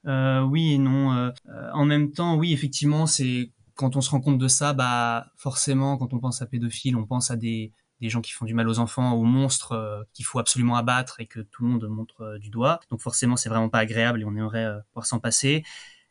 oui 0.06 0.74
et 0.74 0.78
non. 0.78 1.32
en 1.74 1.86
même 1.86 2.12
temps, 2.12 2.36
oui, 2.36 2.54
effectivement, 2.54 3.08
c'est 3.08 3.50
quand 3.84 3.98
on 3.98 4.02
se 4.02 4.10
rend 4.10 4.22
compte 4.22 4.38
de 4.38 4.48
ça, 4.48 4.72
bah 4.72 5.28
forcément, 5.36 5.98
quand 5.98 6.13
on 6.13 6.20
pense 6.20 6.42
à 6.42 6.46
pédophile, 6.46 6.96
on 6.96 7.06
pense 7.06 7.32
à 7.32 7.36
des, 7.36 7.74
des 8.00 8.10
gens 8.10 8.22
qui 8.22 8.32
font 8.32 8.46
du 8.46 8.54
mal 8.54 8.70
aux 8.70 8.80
enfants, 8.80 9.12
aux 9.12 9.25
monstres 9.25 9.74
euh, 9.74 10.04
qu'il 10.13 10.24
faut 10.24 10.40
absolument 10.40 10.78
abattre 10.78 11.20
et 11.20 11.25
que 11.25 11.42
tout 11.42 11.63
le 11.63 11.70
monde 11.70 11.86
montre 11.90 12.22
euh, 12.22 12.40
du 12.40 12.50
doigt. 12.50 12.80
Donc 12.90 13.02
forcément, 13.02 13.36
c'est 13.36 13.50
vraiment 13.50 13.68
pas 13.68 13.80
agréable 13.80 14.22
et 14.22 14.25
on 14.25 14.36
aimerait 14.38 14.63
euh, 14.63 14.80
pouvoir 14.92 15.06
s'en 15.06 15.20
passer. 15.20 15.66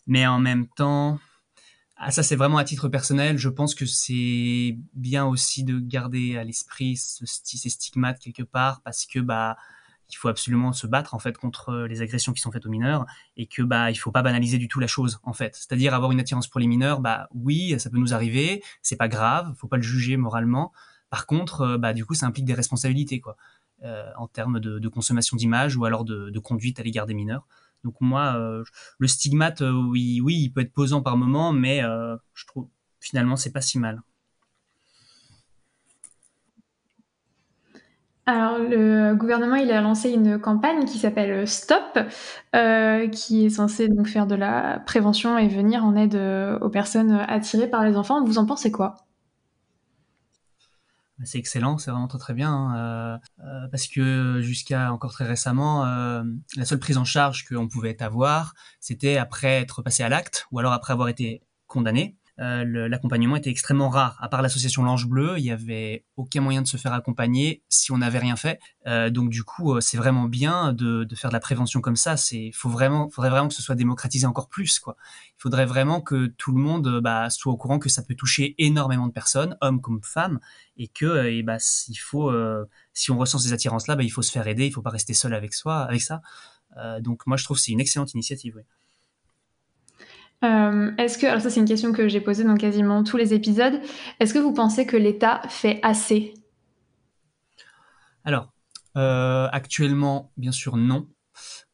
Mais 0.06 0.26
en 0.26 0.38
même 0.38 0.68
temps, 0.68 1.18
ah, 1.96 2.10
ça 2.10 2.22
c'est 2.22 2.36
vraiment 2.36 2.58
à 2.58 2.64
titre 2.64 2.88
personnel. 2.88 3.38
Je 3.38 3.48
pense 3.48 3.74
que 3.74 3.86
c'est 3.86 4.76
bien 4.92 5.24
aussi 5.24 5.64
de 5.64 5.78
garder 5.78 6.36
à 6.36 6.44
l'esprit 6.44 6.98
ce, 6.98 7.24
ces 7.24 7.70
stigmates 7.70 8.18
quelque 8.18 8.42
part 8.42 8.82
parce 8.82 9.06
que 9.06 9.18
bah 9.18 9.56
qu'il 10.12 10.18
faut 10.18 10.28
absolument 10.28 10.74
se 10.74 10.86
battre 10.86 11.14
en 11.14 11.18
fait 11.18 11.38
contre 11.38 11.86
les 11.88 12.02
agressions 12.02 12.34
qui 12.34 12.42
sont 12.42 12.52
faites 12.52 12.66
aux 12.66 12.70
mineurs 12.70 13.06
et 13.38 13.46
que 13.46 13.62
bah 13.62 13.90
il 13.90 13.94
faut 13.94 14.10
pas 14.10 14.20
banaliser 14.20 14.58
du 14.58 14.68
tout 14.68 14.78
la 14.78 14.86
chose 14.86 15.20
en 15.22 15.32
fait. 15.32 15.56
C'est-à-dire 15.56 15.94
avoir 15.94 16.12
une 16.12 16.20
attirance 16.20 16.48
pour 16.48 16.60
les 16.60 16.66
mineurs, 16.66 17.00
bah 17.00 17.28
oui, 17.32 17.74
ça 17.80 17.88
peut 17.88 17.96
nous 17.96 18.12
arriver, 18.12 18.62
c'est 18.82 18.96
pas 18.96 19.08
grave, 19.08 19.54
faut 19.56 19.68
pas 19.68 19.78
le 19.78 19.82
juger 19.82 20.18
moralement. 20.18 20.70
Par 21.08 21.26
contre, 21.26 21.62
euh, 21.62 21.78
bah 21.78 21.94
du 21.94 22.04
coup, 22.04 22.12
ça 22.12 22.26
implique 22.26 22.44
des 22.44 22.52
responsabilités 22.52 23.20
quoi, 23.20 23.38
euh, 23.84 24.10
en 24.18 24.28
termes 24.28 24.60
de, 24.60 24.88
consommation 24.88 25.34
d'images 25.34 25.76
ou 25.76 25.86
alors 25.86 26.04
de, 26.04 26.38
conduite 26.38 26.78
à 26.78 26.82
l'égard 26.82 27.06
des 27.06 27.14
mineurs. 27.14 27.46
Donc 27.82 27.94
moi, 28.00 28.34
euh, 28.36 28.64
le 28.98 29.08
stigmate, 29.08 29.62
oui, 29.62 30.20
oui, 30.20 30.36
il 30.36 30.50
peut 30.50 30.60
être 30.60 30.74
posant 30.74 31.00
par 31.00 31.16
moment, 31.16 31.54
mais 31.54 31.80
je 32.34 32.46
trouve 32.46 32.68
finalement 33.00 33.36
c'est 33.36 33.50
pas 33.50 33.62
si 33.62 33.78
mal. 33.78 34.02
Alors, 38.24 38.58
le 38.58 39.14
gouvernement, 39.16 39.56
il 39.56 39.70
a 39.72 39.80
lancé 39.80 40.10
une 40.10 40.38
campagne 40.38 40.84
qui 40.84 40.98
s'appelle 40.98 41.48
Stop, 41.48 41.98
euh, 42.54 43.08
qui 43.08 43.46
est 43.46 43.50
censée 43.50 43.88
donc 43.88 44.06
faire 44.06 44.28
de 44.28 44.36
la 44.36 44.80
prévention 44.86 45.38
et 45.38 45.48
venir 45.48 45.84
en 45.84 45.96
aide 45.96 46.14
euh, 46.14 46.56
aux 46.60 46.68
personnes 46.68 47.12
attirées 47.12 47.68
par 47.68 47.84
les 47.84 47.96
enfants. 47.96 48.24
Vous 48.24 48.38
en 48.38 48.46
pensez 48.46 48.70
quoi? 48.70 48.94
C'est 51.24 51.38
excellent, 51.38 51.78
c'est 51.78 51.90
vraiment 51.90 52.08
très 52.08 52.18
très 52.18 52.34
bien, 52.34 52.52
hein, 52.52 53.20
euh, 53.40 53.68
parce 53.70 53.86
que 53.86 54.40
jusqu'à 54.40 54.92
encore 54.92 55.12
très 55.12 55.24
récemment, 55.24 55.84
la 55.84 56.64
seule 56.64 56.80
prise 56.80 56.98
en 56.98 57.04
charge 57.04 57.44
qu'on 57.44 57.68
pouvait 57.68 58.02
avoir, 58.02 58.54
c'était 58.80 59.18
après 59.18 59.60
être 59.60 59.82
passé 59.82 60.02
à 60.02 60.08
l'acte, 60.08 60.46
ou 60.50 60.58
alors 60.58 60.72
après 60.72 60.92
avoir 60.92 61.08
été 61.08 61.42
condamné. 61.68 62.16
Euh, 62.40 62.88
l'accompagnement 62.88 63.36
était 63.36 63.50
extrêmement 63.50 63.90
rare. 63.90 64.16
À 64.20 64.28
part 64.28 64.40
l'association 64.40 64.82
L'Ange 64.82 65.06
Bleu, 65.06 65.34
il 65.38 65.44
y 65.44 65.50
avait 65.50 66.06
aucun 66.16 66.40
moyen 66.40 66.62
de 66.62 66.66
se 66.66 66.76
faire 66.76 66.92
accompagner 66.92 67.62
si 67.68 67.92
on 67.92 67.98
n'avait 67.98 68.18
rien 68.18 68.36
fait. 68.36 68.58
Euh, 68.86 69.10
donc 69.10 69.28
du 69.28 69.44
coup, 69.44 69.74
euh, 69.74 69.80
c'est 69.80 69.98
vraiment 69.98 70.24
bien 70.24 70.72
de, 70.72 71.04
de, 71.04 71.14
faire 71.14 71.30
de 71.30 71.34
la 71.34 71.40
prévention 71.40 71.80
comme 71.80 71.96
ça. 71.96 72.16
C'est, 72.16 72.50
faut 72.54 72.70
vraiment, 72.70 73.10
faudrait 73.10 73.30
vraiment 73.30 73.48
que 73.48 73.54
ce 73.54 73.62
soit 73.62 73.74
démocratisé 73.74 74.26
encore 74.26 74.48
plus, 74.48 74.78
quoi. 74.78 74.96
Il 75.38 75.42
faudrait 75.42 75.66
vraiment 75.66 76.00
que 76.00 76.26
tout 76.26 76.52
le 76.52 76.60
monde 76.60 77.00
bah, 77.02 77.28
soit 77.28 77.52
au 77.52 77.56
courant 77.56 77.78
que 77.78 77.88
ça 77.88 78.02
peut 78.02 78.14
toucher 78.14 78.54
énormément 78.58 79.06
de 79.06 79.12
personnes, 79.12 79.56
hommes 79.60 79.80
comme 79.80 80.02
femmes, 80.02 80.40
et 80.76 80.88
que, 80.88 81.26
et 81.26 81.42
bah, 81.42 81.58
il 81.88 81.96
faut, 81.96 82.32
si 82.94 83.10
on 83.10 83.18
ressent 83.18 83.38
ces 83.38 83.52
attirances-là, 83.52 83.96
bah, 83.96 84.04
il 84.04 84.10
faut 84.10 84.22
se 84.22 84.30
faire 84.30 84.46
aider. 84.46 84.66
Il 84.66 84.72
faut 84.72 84.82
pas 84.82 84.90
rester 84.90 85.14
seul 85.14 85.34
avec 85.34 85.52
soi, 85.52 85.80
avec 85.80 86.00
ça. 86.00 86.22
donc 87.00 87.26
moi, 87.26 87.36
je 87.36 87.44
trouve 87.44 87.56
que 87.56 87.62
c'est 87.62 87.72
une 87.72 87.80
excellente 87.80 88.14
initiative. 88.14 88.62
Euh, 90.44 90.90
est-ce 90.98 91.18
que, 91.18 91.26
alors 91.26 91.40
ça 91.40 91.50
c'est 91.50 91.60
une 91.60 91.66
question 91.66 91.92
que 91.92 92.08
j'ai 92.08 92.20
posée 92.20 92.44
dans 92.44 92.56
quasiment 92.56 93.04
tous 93.04 93.16
les 93.16 93.32
épisodes, 93.34 93.80
est-ce 94.18 94.34
que 94.34 94.38
vous 94.38 94.52
pensez 94.52 94.86
que 94.86 94.96
l'État 94.96 95.42
fait 95.48 95.78
assez? 95.82 96.34
Alors, 98.24 98.52
euh, 98.96 99.48
actuellement, 99.52 100.32
bien 100.36 100.52
sûr, 100.52 100.76
non. 100.76 101.08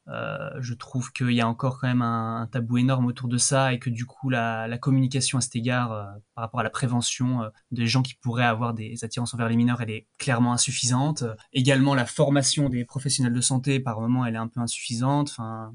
Euh, 0.09 0.51
je 0.61 0.73
trouve 0.73 1.13
qu'il 1.13 1.33
y 1.33 1.43
a 1.43 1.49
encore 1.49 1.79
quand 1.81 1.87
même 1.87 2.01
un, 2.01 2.49
tabou 2.51 2.79
énorme 2.79 3.05
autour 3.05 3.29
de 3.29 3.37
ça 3.37 3.75
et 3.75 3.79
que 3.79 3.91
du 3.91 4.07
coup 4.07 4.31
la, 4.31 4.79
communication 4.79 5.37
à 5.37 5.43
cet 5.43 5.55
égard 5.57 5.91
par 6.35 6.45
rapport 6.45 6.61
à 6.61 6.63
la 6.63 6.71
prévention 6.71 7.51
des 7.73 7.87
gens 7.87 8.01
qui 8.01 8.15
pourraient 8.15 8.47
avoir 8.47 8.73
des 8.73 9.05
attirances 9.05 9.35
envers 9.35 9.51
les 9.51 9.57
mineurs 9.57 9.83
elle 9.83 9.91
est 9.91 10.07
clairement 10.17 10.55
insuffisante. 10.55 11.25
également 11.53 11.95
la 11.95 12.07
formation 12.07 12.71
des 12.71 12.87
professionnels 12.87 13.35
de 13.35 13.41
santé 13.43 13.81
par 13.81 14.01
moment 14.01 14.25
elle 14.25 14.37
est 14.37 14.39
un 14.39 14.49
peu 14.49 14.61
insuffisante. 14.61 15.29
Enfin 15.29 15.75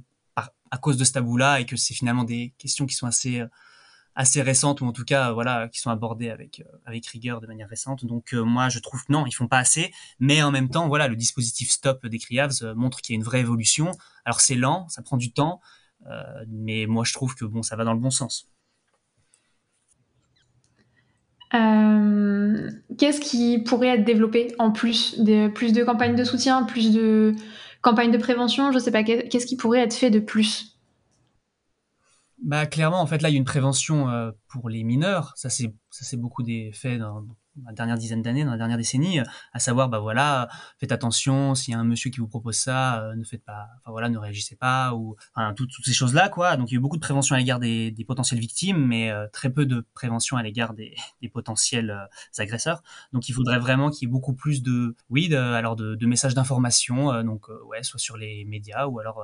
à 0.73 0.77
cause 0.77 0.97
de 0.97 1.03
ce 1.03 1.11
tabou-là 1.11 1.59
et 1.59 1.67
que 1.67 1.75
c'est 1.75 1.93
finalement 1.93 2.23
des 2.23 2.55
questions 2.57 2.87
qui 2.87 2.95
sont 2.95 3.05
assez 3.05 3.41
euh, 3.41 3.47
assez 4.15 4.41
récentes 4.41 4.81
ou 4.81 4.85
en 4.85 4.91
tout 4.91 5.05
cas 5.05 5.31
voilà 5.31 5.67
qui 5.69 5.79
sont 5.79 5.91
abordées 5.91 6.31
avec 6.31 6.61
euh, 6.61 6.77
avec 6.87 7.05
rigueur 7.05 7.41
de 7.41 7.47
manière 7.47 7.69
récente. 7.69 8.05
Donc 8.05 8.33
euh, 8.33 8.43
moi 8.43 8.69
je 8.69 8.79
trouve 8.79 9.01
que 9.05 9.11
non 9.11 9.27
ils 9.27 9.31
font 9.31 9.47
pas 9.47 9.59
assez. 9.59 9.93
Mais 10.19 10.41
en 10.41 10.49
même 10.49 10.69
temps 10.69 10.87
voilà 10.87 11.07
le 11.07 11.15
dispositif 11.15 11.69
stop 11.69 12.07
des 12.07 12.17
CRIAVS 12.17 12.73
montre 12.75 13.01
qu'il 13.01 13.13
y 13.13 13.15
a 13.15 13.17
une 13.17 13.23
vraie 13.23 13.41
évolution. 13.41 13.91
Alors 14.25 14.41
c'est 14.41 14.55
lent 14.55 14.87
ça 14.89 15.03
prend 15.03 15.17
du 15.17 15.31
temps 15.31 15.61
mais 16.49 16.85
moi 16.85 17.05
je 17.05 17.13
trouve 17.13 17.33
que 17.35 17.45
bon 17.45 17.61
ça 17.61 17.75
va 17.75 17.85
dans 17.85 17.93
le 17.93 17.99
bon 17.99 18.11
sens. 18.11 18.49
Qu'est-ce 22.97 23.21
qui 23.21 23.59
pourrait 23.59 23.99
être 23.99 24.03
développé 24.03 24.53
en 24.59 24.71
plus 24.71 25.19
de 25.19 25.47
plus 25.49 25.71
de 25.71 25.83
campagnes 25.83 26.15
de 26.15 26.23
soutien 26.23 26.63
plus 26.63 26.91
de 26.91 27.35
campagne 27.83 28.11
de 28.11 28.17
prévention, 28.17 28.71
je 28.71 28.79
sais 28.79 28.91
pas, 28.91 29.03
qu'est-ce 29.03 29.45
qui 29.45 29.57
pourrait 29.57 29.81
être 29.81 29.93
fait 29.93 30.09
de 30.09 30.19
plus? 30.19 30.79
Bah 32.41 32.65
clairement, 32.65 32.99
en 32.99 33.05
fait, 33.05 33.21
là, 33.21 33.29
il 33.29 33.33
y 33.33 33.35
a 33.35 33.37
une 33.37 33.45
prévention 33.45 34.09
euh, 34.09 34.31
pour 34.47 34.69
les 34.69 34.83
mineurs. 34.83 35.33
Ça, 35.35 35.49
c'est 35.49 36.17
beaucoup 36.17 36.43
des 36.43 36.71
faits 36.73 36.99
dans, 36.99 37.25
la 37.65 37.73
dernière 37.73 37.97
dizaine 37.97 38.21
d'années, 38.21 38.43
dans 38.43 38.51
la 38.51 38.57
dernière 38.57 38.77
décennie, 38.77 39.19
à 39.19 39.59
savoir, 39.59 39.89
bah 39.89 39.99
voilà, 39.99 40.49
faites 40.79 40.91
attention, 40.91 41.55
s'il 41.55 41.73
y 41.73 41.75
a 41.75 41.79
un 41.79 41.83
monsieur 41.83 42.09
qui 42.09 42.19
vous 42.19 42.27
propose 42.27 42.55
ça, 42.55 43.01
euh, 43.03 43.15
ne 43.15 43.23
faites 43.23 43.43
pas, 43.43 43.67
enfin 43.79 43.91
voilà, 43.91 44.09
ne 44.09 44.17
réagissez 44.17 44.55
pas, 44.55 44.93
ou 44.93 45.15
enfin, 45.35 45.53
toutes, 45.53 45.71
ces 45.83 45.93
choses-là, 45.93 46.29
quoi. 46.29 46.57
Donc 46.57 46.71
il 46.71 46.73
y 46.73 46.77
a 46.77 46.79
eu 46.79 46.81
beaucoup 46.81 46.97
de 46.97 47.01
prévention 47.01 47.35
à 47.35 47.39
l'égard 47.39 47.59
des, 47.59 47.91
des 47.91 48.05
potentielles 48.05 48.39
victimes, 48.39 48.85
mais 48.85 49.11
euh, 49.11 49.27
très 49.31 49.51
peu 49.51 49.65
de 49.65 49.85
prévention 49.93 50.37
à 50.37 50.43
l'égard 50.43 50.73
des, 50.73 50.95
potentiels 51.33 51.91
euh, 51.91 52.41
agresseurs. 52.41 52.83
Donc 53.11 53.29
il 53.29 53.33
faudrait 53.33 53.59
vraiment 53.59 53.89
qu'il 53.89 54.07
y 54.07 54.09
ait 54.09 54.11
beaucoup 54.11 54.33
plus 54.33 54.63
de, 54.63 54.95
oui, 55.09 55.33
alors 55.35 55.75
de, 55.75 55.95
de 55.95 56.05
messages 56.05 56.33
d'information, 56.35 57.23
donc 57.23 57.47
ouais, 57.67 57.83
soit 57.83 57.99
sur 57.99 58.17
les 58.17 58.45
médias 58.45 58.85
ou 58.87 58.99
alors 58.99 59.23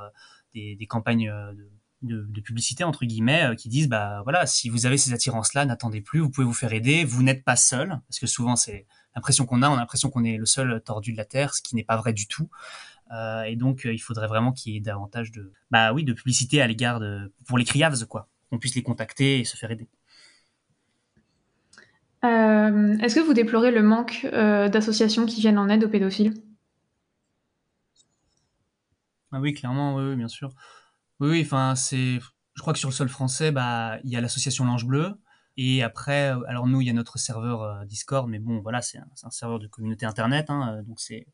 des, 0.54 0.76
des 0.76 0.88
campagnes 0.88 1.28
de 1.28 1.70
de, 2.02 2.26
de, 2.30 2.42
publicité 2.42 2.84
entre 2.84 3.06
guillemets 3.06 3.44
euh, 3.44 3.56
qui 3.56 3.68
disent 3.68 3.90
bah 3.90 4.22
voilà 4.24 4.46
si 4.46 4.70
vous 4.70 4.86
avez 4.86 4.98
ces 4.98 5.12
attirances 5.14 5.54
là 5.54 5.66
n'attendez 5.66 6.00
plus 6.00 6.20
vous 6.22 6.30
pouvez 6.30 6.46
vous 6.46 6.54
faire 6.54 6.72
aider 6.72 7.04
vous 7.04 7.24
n'êtes 7.24 7.44
pas 7.44 7.58
seul 7.58 8.00
parce 8.08 8.20
que 8.20 8.28
souvent 8.28 8.56
c'est 8.56 8.86
l'impression 9.16 9.46
qu'on 9.46 9.62
a 9.62 9.70
on 9.70 9.74
a 9.74 9.78
l'impression 9.78 10.10
qu'on 10.10 10.24
est 10.24 10.38
le 10.38 10.46
seul 10.46 10.82
tordu 10.82 11.12
de 11.12 11.18
la 11.18 11.26
terre 11.26 11.54
ce 11.54 11.62
qui 11.62 11.76
n'est 11.76 11.84
pas 11.84 11.98
vrai 11.98 12.14
du 12.14 12.28
tout. 12.28 12.50
Euh, 13.12 13.44
et 13.44 13.56
donc 13.56 13.86
euh, 13.86 13.94
il 13.94 13.98
faudrait 13.98 14.28
vraiment 14.28 14.52
qu'il 14.52 14.74
y 14.74 14.78
ait 14.78 14.82
davantage 14.82 15.32
de 15.32 15.52
bah 15.72 15.94
oui 15.94 16.04
de 16.04 16.14
publicité 16.14 16.62
à 16.62 16.68
l'égard 16.68 17.00
de 17.00 17.32
pour 17.48 17.58
les 17.58 17.66
criaves 17.66 18.06
quoi 18.06 18.28
qu'on 18.50 18.60
puisse 18.60 18.76
les 18.76 18.84
contacter 18.84 19.40
et 19.40 19.46
se 19.46 19.58
faire 19.58 19.72
aider. 19.72 19.88
Euh, 22.24 22.98
est-ce 23.00 23.16
que 23.16 23.20
vous 23.22 23.34
déplorez 23.34 23.72
le 23.72 23.82
manque 23.82 24.28
d'associations 24.32 25.26
qui 25.26 25.42
viennent 25.42 25.58
en 25.58 25.70
aide 25.70 25.84
aux 25.84 25.90
pédophiles? 25.90 26.34
Ah 29.32 29.40
oui 29.40 29.54
clairement 29.54 29.96
oui, 29.96 30.04
oui 30.10 30.16
bien 30.16 30.28
sûr 30.28 30.52
oui, 31.20 31.42
enfin, 31.46 31.76
c'est. 31.76 32.20
Je 32.56 32.62
crois 32.62 32.74
que 32.74 32.80
sur 32.80 32.90
le 32.90 32.94
sol 32.94 33.10
français, 33.10 33.52
bah, 33.52 34.00
il 34.04 34.10
y 34.10 34.16
a 34.16 34.22
l'association 34.22 34.66
L'Ange 34.66 34.86
Bleu. 34.86 35.16
Et 35.62 35.84
après, 35.84 36.34
euh, 36.34 36.42
alors 36.48 36.68
nous, 36.68 36.80
il 36.80 36.88
y 36.88 36.90
a 36.90 36.94
notre 36.94 37.20
serveur 37.20 37.64
euh, 37.64 37.86
Discord, 37.86 38.30
mais 38.30 38.40
bon, 38.40 38.62
voilà, 38.62 38.82
c'est 38.82 38.98
un, 38.98 39.30
serveur 39.30 39.60
de 39.60 39.68
communauté 39.68 40.06
internet, 40.06 40.50
hein, 40.50 40.78
euh, 40.80 40.84
donc 40.84 41.02
c'est 41.02 41.28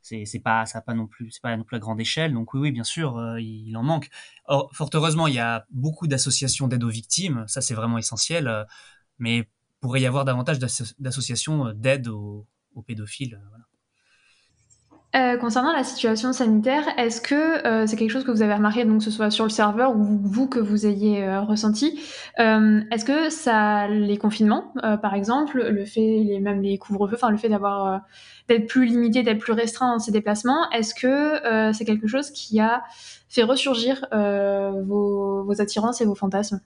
c'est 0.00 0.40
pas 0.42 0.64
ça 0.64 0.80
pas 0.80 0.94
non 0.94 1.06
plus 1.06 1.30
c'est 1.32 1.42
pas 1.42 1.54
non 1.54 1.64
plus 1.64 1.76
à 1.76 1.80
grande 1.80 2.00
échelle 2.00 2.32
donc 2.32 2.54
oui 2.54 2.60
oui 2.60 2.72
bien 2.72 2.84
sûr 2.84 3.38
il, 3.38 3.76
en 3.76 3.82
manque 3.82 4.08
Or, 4.46 4.70
fort 4.72 4.88
heureusement 4.94 5.26
il 5.26 5.34
y 5.34 5.38
a 5.38 5.66
beaucoup 5.70 6.06
d'associations 6.06 6.66
d'aide 6.66 6.84
aux 6.84 6.88
victimes 6.88 7.44
ça 7.46 7.60
c'est 7.60 7.74
vraiment 7.74 7.98
essentiel 7.98 8.66
mais 9.18 9.50
pourrait 9.80 10.00
y 10.00 10.06
avoir 10.06 10.24
davantage 10.24 10.58
d'associations 10.98 11.74
d'aide 11.74 12.08
aux, 12.08 12.46
aux, 12.74 12.82
pédophiles 12.82 13.38
voilà. 13.50 13.67
Euh, 15.16 15.38
concernant 15.38 15.72
la 15.72 15.84
situation 15.84 16.34
sanitaire, 16.34 16.84
est-ce 16.98 17.22
que 17.22 17.66
euh, 17.66 17.86
c'est 17.86 17.96
quelque 17.96 18.10
chose 18.10 18.24
que 18.24 18.30
vous 18.30 18.42
avez 18.42 18.52
remarqué, 18.52 18.84
donc 18.84 18.98
que 18.98 19.04
ce 19.04 19.10
soit 19.10 19.30
sur 19.30 19.44
le 19.44 19.50
serveur 19.50 19.96
ou 19.96 20.04
vous 20.22 20.48
que 20.48 20.58
vous 20.58 20.84
ayez 20.86 21.24
euh, 21.24 21.40
ressenti 21.40 21.98
euh, 22.38 22.82
Est-ce 22.90 23.06
que 23.06 23.30
ça, 23.30 23.88
les 23.88 24.18
confinements, 24.18 24.70
euh, 24.84 24.98
par 24.98 25.14
exemple, 25.14 25.62
le 25.66 25.86
fait, 25.86 26.22
les, 26.24 26.40
même 26.40 26.60
les 26.60 26.76
couvre-feux, 26.76 27.14
enfin 27.16 27.30
le 27.30 27.38
fait 27.38 27.48
d'avoir 27.48 28.02
d'être 28.48 28.66
plus 28.66 28.84
limité, 28.84 29.22
d'être 29.22 29.38
plus 29.38 29.54
restreint 29.54 29.94
dans 29.94 29.98
ces 29.98 30.12
déplacements, 30.12 30.68
est-ce 30.72 30.94
que 30.94 31.72
c'est 31.72 31.84
quelque 31.86 32.06
chose 32.06 32.30
qui 32.30 32.60
a 32.60 32.82
fait 33.30 33.42
ressurgir 33.42 34.06
vos, 34.12 35.42
vos 35.44 35.60
attirances 35.60 36.00
et 36.00 36.04
vos 36.04 36.14
fantasmes? 36.14 36.60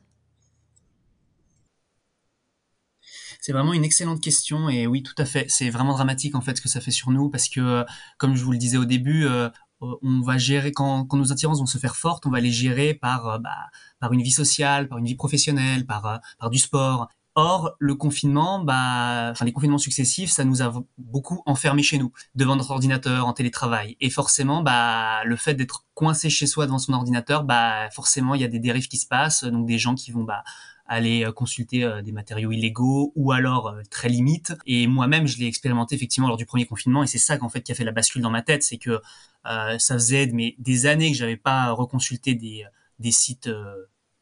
C'est 3.42 3.52
vraiment 3.52 3.72
une 3.72 3.84
excellente 3.84 4.20
question 4.20 4.68
et 4.68 4.86
oui, 4.86 5.02
tout 5.02 5.16
à 5.18 5.24
fait. 5.24 5.46
C'est 5.48 5.68
vraiment 5.68 5.94
dramatique 5.94 6.36
en 6.36 6.40
fait 6.40 6.56
ce 6.56 6.62
que 6.62 6.68
ça 6.68 6.80
fait 6.80 6.92
sur 6.92 7.10
nous 7.10 7.28
parce 7.28 7.48
que, 7.48 7.60
euh, 7.60 7.84
comme 8.16 8.36
je 8.36 8.44
vous 8.44 8.52
le 8.52 8.56
disais 8.56 8.76
au 8.76 8.84
début, 8.84 9.26
euh, 9.26 9.50
euh, 9.82 9.96
on 10.00 10.20
va 10.20 10.38
gérer 10.38 10.70
quand, 10.70 11.04
quand, 11.06 11.16
nos 11.16 11.32
attirances 11.32 11.58
vont 11.58 11.66
se 11.66 11.78
faire 11.78 11.96
fortes, 11.96 12.24
on 12.24 12.30
va 12.30 12.38
les 12.38 12.52
gérer 12.52 12.94
par 12.94 13.40
bah, 13.40 13.50
par 13.98 14.12
une 14.12 14.22
vie 14.22 14.30
sociale, 14.30 14.88
par 14.88 14.98
une 14.98 15.06
vie 15.06 15.16
professionnelle, 15.16 15.86
par 15.86 16.20
par 16.38 16.50
du 16.50 16.58
sport. 16.58 17.08
Or, 17.34 17.74
le 17.78 17.94
confinement, 17.96 18.62
bah, 18.62 19.30
enfin 19.32 19.44
les 19.44 19.52
confinements 19.52 19.78
successifs, 19.78 20.30
ça 20.30 20.44
nous 20.44 20.62
a 20.62 20.72
beaucoup 20.98 21.42
enfermés 21.46 21.82
chez 21.82 21.98
nous, 21.98 22.12
devant 22.34 22.56
notre 22.56 22.70
ordinateur, 22.70 23.26
en 23.26 23.32
télétravail. 23.32 23.96
Et 24.00 24.10
forcément, 24.10 24.62
bah, 24.62 25.24
le 25.24 25.36
fait 25.36 25.54
d'être 25.54 25.86
coincé 25.94 26.28
chez 26.30 26.46
soi 26.46 26.66
devant 26.66 26.78
son 26.78 26.92
ordinateur, 26.92 27.44
bah, 27.44 27.88
forcément, 27.90 28.34
il 28.34 28.42
y 28.42 28.44
a 28.44 28.48
des 28.48 28.60
dérives 28.60 28.86
qui 28.86 28.98
se 28.98 29.06
passent, 29.06 29.44
donc 29.44 29.66
des 29.66 29.78
gens 29.78 29.94
qui 29.94 30.12
vont 30.12 30.24
bah, 30.24 30.44
aller 30.92 31.24
euh, 31.24 31.32
consulter 31.32 31.84
euh, 31.84 32.02
des 32.02 32.12
matériaux 32.12 32.52
illégaux 32.52 33.12
ou 33.16 33.32
alors 33.32 33.68
euh, 33.68 33.82
très 33.90 34.08
limite. 34.08 34.52
Et 34.66 34.86
moi-même, 34.86 35.26
je 35.26 35.38
l'ai 35.38 35.46
expérimenté 35.46 35.94
effectivement 35.94 36.28
lors 36.28 36.36
du 36.36 36.46
premier 36.46 36.66
confinement 36.66 37.02
et 37.02 37.06
c'est 37.06 37.18
ça 37.18 37.38
qu'en 37.38 37.48
fait 37.48 37.62
qui 37.62 37.72
a 37.72 37.74
fait 37.74 37.84
la 37.84 37.92
bascule 37.92 38.22
dans 38.22 38.30
ma 38.30 38.42
tête, 38.42 38.62
c'est 38.62 38.78
que 38.78 39.00
ça 39.44 39.94
faisait 39.94 40.28
mais 40.32 40.54
des 40.58 40.86
années 40.86 41.10
que 41.10 41.16
j'avais 41.16 41.36
pas 41.36 41.72
reconsulté 41.72 42.36
des, 42.36 42.64
des 43.00 43.10
sites 43.10 43.50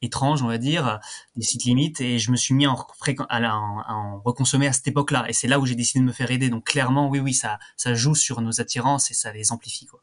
étranges, 0.00 0.42
on 0.42 0.46
va 0.46 0.56
dire, 0.56 0.98
des 1.36 1.42
sites 1.42 1.64
limites, 1.64 2.00
et 2.00 2.18
je 2.18 2.30
me 2.30 2.36
suis 2.36 2.54
mis 2.54 2.66
en, 2.66 2.74
à, 3.28 3.54
en, 3.54 3.82
en 3.86 4.20
reconsommer 4.20 4.66
à 4.66 4.72
cette 4.72 4.88
époque-là. 4.88 5.26
Et 5.28 5.34
c'est 5.34 5.46
là 5.46 5.60
où 5.60 5.66
j'ai 5.66 5.74
décidé 5.74 6.00
de 6.00 6.06
me 6.06 6.12
faire 6.12 6.30
aider. 6.30 6.48
Donc 6.48 6.64
clairement, 6.64 7.10
oui, 7.10 7.20
oui, 7.20 7.34
ça, 7.34 7.58
ça 7.76 7.92
joue 7.92 8.14
sur 8.14 8.40
nos 8.40 8.62
attirances 8.62 9.10
et 9.10 9.14
ça 9.14 9.30
les 9.30 9.52
amplifie. 9.52 9.84
Quoi. 9.84 10.00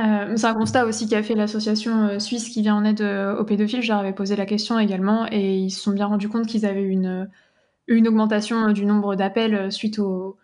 Euh, 0.00 0.36
c'est 0.36 0.46
un 0.46 0.54
constat 0.54 0.86
aussi 0.86 1.08
qu'a 1.08 1.22
fait 1.22 1.36
l'association 1.36 2.08
euh, 2.08 2.18
suisse 2.18 2.48
qui 2.48 2.62
vient 2.62 2.74
en 2.74 2.84
aide 2.84 3.00
euh, 3.00 3.36
aux 3.36 3.44
pédophiles. 3.44 3.82
Je 3.82 3.88
leur 3.88 4.00
avais 4.00 4.12
posé 4.12 4.34
la 4.34 4.44
question 4.46 4.78
également 4.78 5.26
et 5.30 5.56
ils 5.56 5.70
se 5.70 5.80
sont 5.80 5.92
bien 5.92 6.06
rendus 6.06 6.28
compte 6.28 6.46
qu'ils 6.46 6.66
avaient 6.66 6.82
une, 6.82 7.30
une 7.86 8.08
augmentation 8.08 8.72
du 8.72 8.86
nombre 8.86 9.14
d'appels 9.14 9.70
suite 9.70 9.98
aux, 9.98 10.36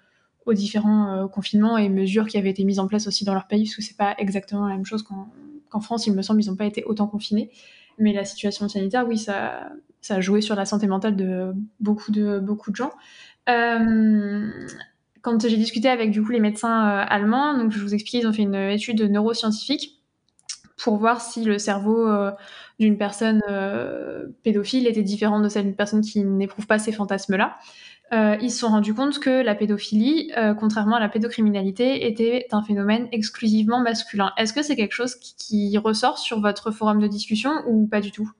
différents 0.52 1.28
confinements 1.28 1.78
et 1.78 1.88
mesures 1.88 2.26
qui 2.26 2.36
avaient 2.36 2.50
été 2.50 2.64
mises 2.64 2.80
en 2.80 2.88
place 2.88 3.06
aussi 3.06 3.24
dans 3.24 3.34
leur 3.34 3.46
pays, 3.46 3.66
parce 3.66 3.76
que 3.76 3.82
c'est 3.82 3.96
pas 3.96 4.16
exactement 4.18 4.66
la 4.66 4.74
même 4.74 4.84
chose 4.84 5.04
qu'en 5.04 5.80
France, 5.80 6.08
il 6.08 6.12
me 6.12 6.22
semble, 6.22 6.42
ils 6.42 6.50
n'ont 6.50 6.56
pas 6.56 6.64
été 6.64 6.82
autant 6.82 7.06
confinés. 7.06 7.52
Mais 7.98 8.12
la 8.12 8.24
situation 8.24 8.68
sanitaire, 8.68 9.06
oui, 9.06 9.16
ça, 9.16 9.70
a 10.08 10.20
joué 10.20 10.40
sur 10.40 10.56
la 10.56 10.64
santé 10.64 10.88
mentale 10.88 11.14
de 11.14 11.54
beaucoup 11.78 12.10
de, 12.10 12.40
beaucoup 12.40 12.72
de 12.72 12.76
gens. 12.76 12.90
Quand 15.22 15.46
j'ai 15.46 15.56
discuté 15.56 15.88
avec 15.88 16.10
du 16.10 16.22
coup 16.22 16.30
les 16.30 16.40
médecins 16.40 16.86
allemands, 16.88 17.56
donc 17.56 17.72
je 17.72 17.80
vous 17.80 17.94
explique, 17.94 18.22
ils 18.22 18.26
ont 18.26 18.32
fait 18.32 18.42
une 18.42 18.54
étude 18.54 19.02
neuroscientifique 19.02 20.00
pour 20.76 20.96
voir 20.96 21.20
si 21.20 21.44
le 21.44 21.58
cerveau 21.58 22.08
d'une 22.78 22.96
personne 22.96 23.42
pédophile 24.42 24.86
était 24.86 25.02
différent 25.02 25.40
de 25.40 25.48
celle 25.48 25.64
d'une 25.64 25.76
personne 25.76 26.00
qui 26.00 26.24
n'éprouve 26.24 26.66
pas 26.66 26.78
ces 26.78 26.92
fantasmes-là. 26.92 27.56
Euh, 28.12 28.36
ils 28.40 28.50
se 28.50 28.58
sont 28.58 28.68
rendus 28.68 28.92
compte 28.92 29.20
que 29.20 29.42
la 29.42 29.54
pédophilie, 29.54 30.32
euh, 30.36 30.52
contrairement 30.54 30.96
à 30.96 31.00
la 31.00 31.08
pédocriminalité, 31.08 32.08
était 32.08 32.46
un 32.50 32.62
phénomène 32.62 33.08
exclusivement 33.12 33.80
masculin. 33.80 34.32
Est-ce 34.36 34.52
que 34.52 34.62
c'est 34.62 34.74
quelque 34.74 34.94
chose 34.94 35.14
qui, 35.14 35.78
ressort 35.78 36.18
sur 36.18 36.40
votre 36.40 36.72
forum 36.72 37.00
de 37.00 37.06
discussion 37.06 37.52
ou 37.68 37.86
pas 37.86 38.00
du 38.00 38.10
tout? 38.10 38.30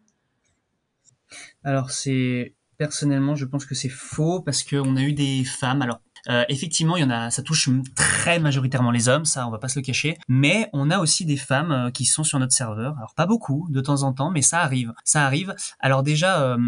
Alors 1.62 1.90
c'est 1.90 2.54
personnellement, 2.78 3.36
je 3.36 3.44
pense 3.44 3.64
que 3.64 3.76
c'est 3.76 3.88
faux 3.88 4.40
parce 4.40 4.64
qu'on 4.64 4.96
a 4.96 5.02
eu 5.02 5.12
des 5.12 5.44
femmes. 5.44 5.82
Alors 5.82 6.00
euh, 6.28 6.44
effectivement, 6.48 6.96
il 6.96 7.02
y 7.02 7.04
en 7.04 7.10
a, 7.10 7.30
ça 7.30 7.42
touche 7.42 7.68
très 7.94 8.38
majoritairement 8.38 8.90
les 8.90 9.08
hommes, 9.08 9.24
ça 9.24 9.46
on 9.46 9.50
va 9.50 9.58
pas 9.58 9.68
se 9.68 9.78
le 9.78 9.84
cacher. 9.84 10.16
Mais 10.28 10.68
on 10.72 10.90
a 10.90 10.98
aussi 10.98 11.24
des 11.24 11.36
femmes 11.36 11.90
qui 11.92 12.04
sont 12.04 12.24
sur 12.24 12.38
notre 12.38 12.52
serveur. 12.52 12.96
Alors 12.98 13.14
pas 13.14 13.26
beaucoup, 13.26 13.66
de 13.70 13.80
temps 13.80 14.02
en 14.02 14.12
temps, 14.12 14.30
mais 14.30 14.42
ça 14.42 14.60
arrive. 14.60 14.92
Ça 15.04 15.24
arrive. 15.24 15.54
Alors 15.80 16.02
déjà, 16.02 16.42
euh, 16.42 16.58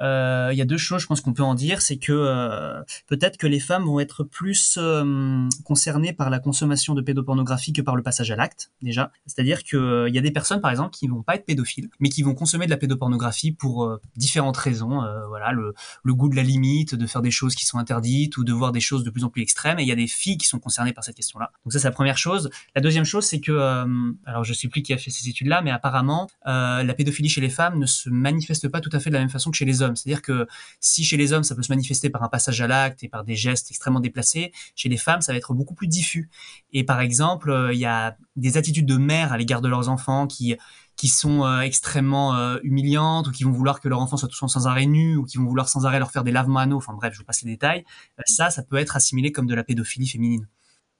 il 0.00 0.56
y 0.56 0.62
a 0.62 0.64
deux 0.64 0.78
choses, 0.78 1.02
je 1.02 1.06
pense 1.06 1.20
qu'on 1.20 1.32
peut 1.32 1.42
en 1.42 1.54
dire, 1.54 1.82
c'est 1.82 1.98
que 1.98 2.12
euh, 2.12 2.82
peut-être 3.06 3.36
que 3.36 3.46
les 3.46 3.60
femmes 3.60 3.84
vont 3.84 4.00
être 4.00 4.24
plus 4.24 4.78
euh, 4.78 5.48
concernées 5.64 6.12
par 6.12 6.30
la 6.30 6.38
consommation 6.38 6.94
de 6.94 7.02
pédopornographie 7.02 7.72
que 7.72 7.82
par 7.82 7.96
le 7.96 8.02
passage 8.02 8.30
à 8.30 8.36
l'acte, 8.36 8.70
déjà. 8.82 9.12
C'est-à-dire 9.26 9.62
qu'il 9.62 10.08
y 10.08 10.18
a 10.18 10.20
des 10.20 10.30
personnes, 10.30 10.60
par 10.60 10.70
exemple, 10.70 10.90
qui 10.90 11.06
vont 11.08 11.22
pas 11.22 11.34
être 11.34 11.44
pédophiles, 11.44 11.90
mais 12.00 12.08
qui 12.08 12.22
vont 12.22 12.34
consommer 12.34 12.66
de 12.66 12.70
la 12.70 12.76
pédopornographie 12.76 13.52
pour 13.52 13.98
différentes 14.16 14.56
raisons. 14.56 15.02
voilà, 15.28 15.52
le, 15.52 15.74
le, 16.02 16.14
goût 16.14 16.28
de 16.28 16.36
la 16.36 16.42
limite, 16.42 16.94
de 16.94 17.06
faire 17.06 17.22
des 17.22 17.30
choses 17.30 17.54
qui 17.54 17.66
sont 17.66 17.78
interdites 17.78 18.36
ou 18.36 18.44
de 18.44 18.52
voir 18.52 18.72
des 18.72 18.80
choses 18.80 19.04
de 19.04 19.10
plus 19.10 19.24
en 19.24 19.28
plus 19.28 19.42
extrêmes. 19.42 19.78
Et 19.78 19.82
il 19.82 19.88
y 19.88 19.92
a 19.92 19.96
des 19.96 20.06
filles 20.06 20.38
qui 20.38 20.46
sont 20.46 20.58
concernées 20.58 20.92
par 20.92 21.04
cette 21.04 21.16
question-là. 21.16 21.52
Donc 21.64 21.72
ça, 21.72 21.78
c'est 21.78 21.88
la 21.88 21.92
première 21.92 22.18
chose. 22.18 22.50
La 22.74 22.80
deuxième 22.80 23.04
chose, 23.04 23.24
c'est 23.24 23.40
que, 23.40 23.86
alors 24.26 24.44
je 24.44 24.52
sais 24.52 24.68
plus 24.68 24.82
qui 24.82 24.92
a 24.92 24.98
fait 24.98 25.10
ces 25.10 25.28
études-là, 25.28 25.62
mais 25.62 25.70
apparemment, 25.70 26.28
la 26.44 26.94
pédophilie 26.94 27.28
chez 27.28 27.40
les 27.40 27.50
femmes 27.50 27.78
ne 27.78 27.86
se 27.86 28.08
manifeste 28.10 28.68
pas 28.68 28.80
tout 28.80 28.90
à 28.92 29.00
fait 29.00 29.10
de 29.10 29.14
la 29.14 29.20
même 29.20 29.30
façon 29.30 29.50
que 29.50 29.56
chez 29.56 29.64
les 29.64 29.82
hommes. 29.82 29.89
C'est-à-dire 29.96 30.22
que 30.22 30.46
si 30.80 31.04
chez 31.04 31.16
les 31.16 31.32
hommes, 31.32 31.44
ça 31.44 31.54
peut 31.54 31.62
se 31.62 31.72
manifester 31.72 32.10
par 32.10 32.22
un 32.22 32.28
passage 32.28 32.60
à 32.60 32.66
l'acte 32.66 33.02
et 33.02 33.08
par 33.08 33.24
des 33.24 33.36
gestes 33.36 33.70
extrêmement 33.70 34.00
déplacés, 34.00 34.52
chez 34.74 34.88
les 34.88 34.96
femmes, 34.96 35.20
ça 35.20 35.32
va 35.32 35.38
être 35.38 35.54
beaucoup 35.54 35.74
plus 35.74 35.88
diffus. 35.88 36.30
Et 36.72 36.84
par 36.84 37.00
exemple, 37.00 37.50
euh, 37.50 37.72
il 37.72 37.78
y 37.78 37.86
a 37.86 38.16
des 38.36 38.56
attitudes 38.56 38.86
de 38.86 38.96
mères 38.96 39.32
à 39.32 39.38
l'égard 39.38 39.60
de 39.60 39.68
leurs 39.68 39.88
enfants 39.88 40.26
qui 40.26 40.56
qui 40.96 41.08
sont 41.08 41.46
euh, 41.46 41.60
extrêmement 41.60 42.34
euh, 42.34 42.58
humiliantes 42.62 43.26
ou 43.28 43.30
qui 43.30 43.44
vont 43.44 43.52
vouloir 43.52 43.80
que 43.80 43.88
leur 43.88 44.00
enfant 44.00 44.18
soit 44.18 44.28
tout 44.28 44.36
sans 44.36 44.66
arrêt 44.66 44.84
nu 44.84 45.16
ou 45.16 45.24
qui 45.24 45.38
vont 45.38 45.46
vouloir 45.46 45.66
sans 45.66 45.86
arrêt 45.86 45.98
leur 45.98 46.10
faire 46.10 46.24
des 46.24 46.30
lavements 46.30 46.58
anneaux. 46.60 46.76
Enfin 46.76 46.92
bref, 46.92 47.14
je 47.14 47.20
vous 47.20 47.24
passe 47.24 47.42
les 47.42 47.50
détails. 47.50 47.84
ça, 48.26 48.50
ça 48.50 48.62
peut 48.62 48.76
être 48.76 48.96
assimilé 48.96 49.32
comme 49.32 49.46
de 49.46 49.54
la 49.54 49.64
pédophilie 49.64 50.06
féminine. 50.06 50.46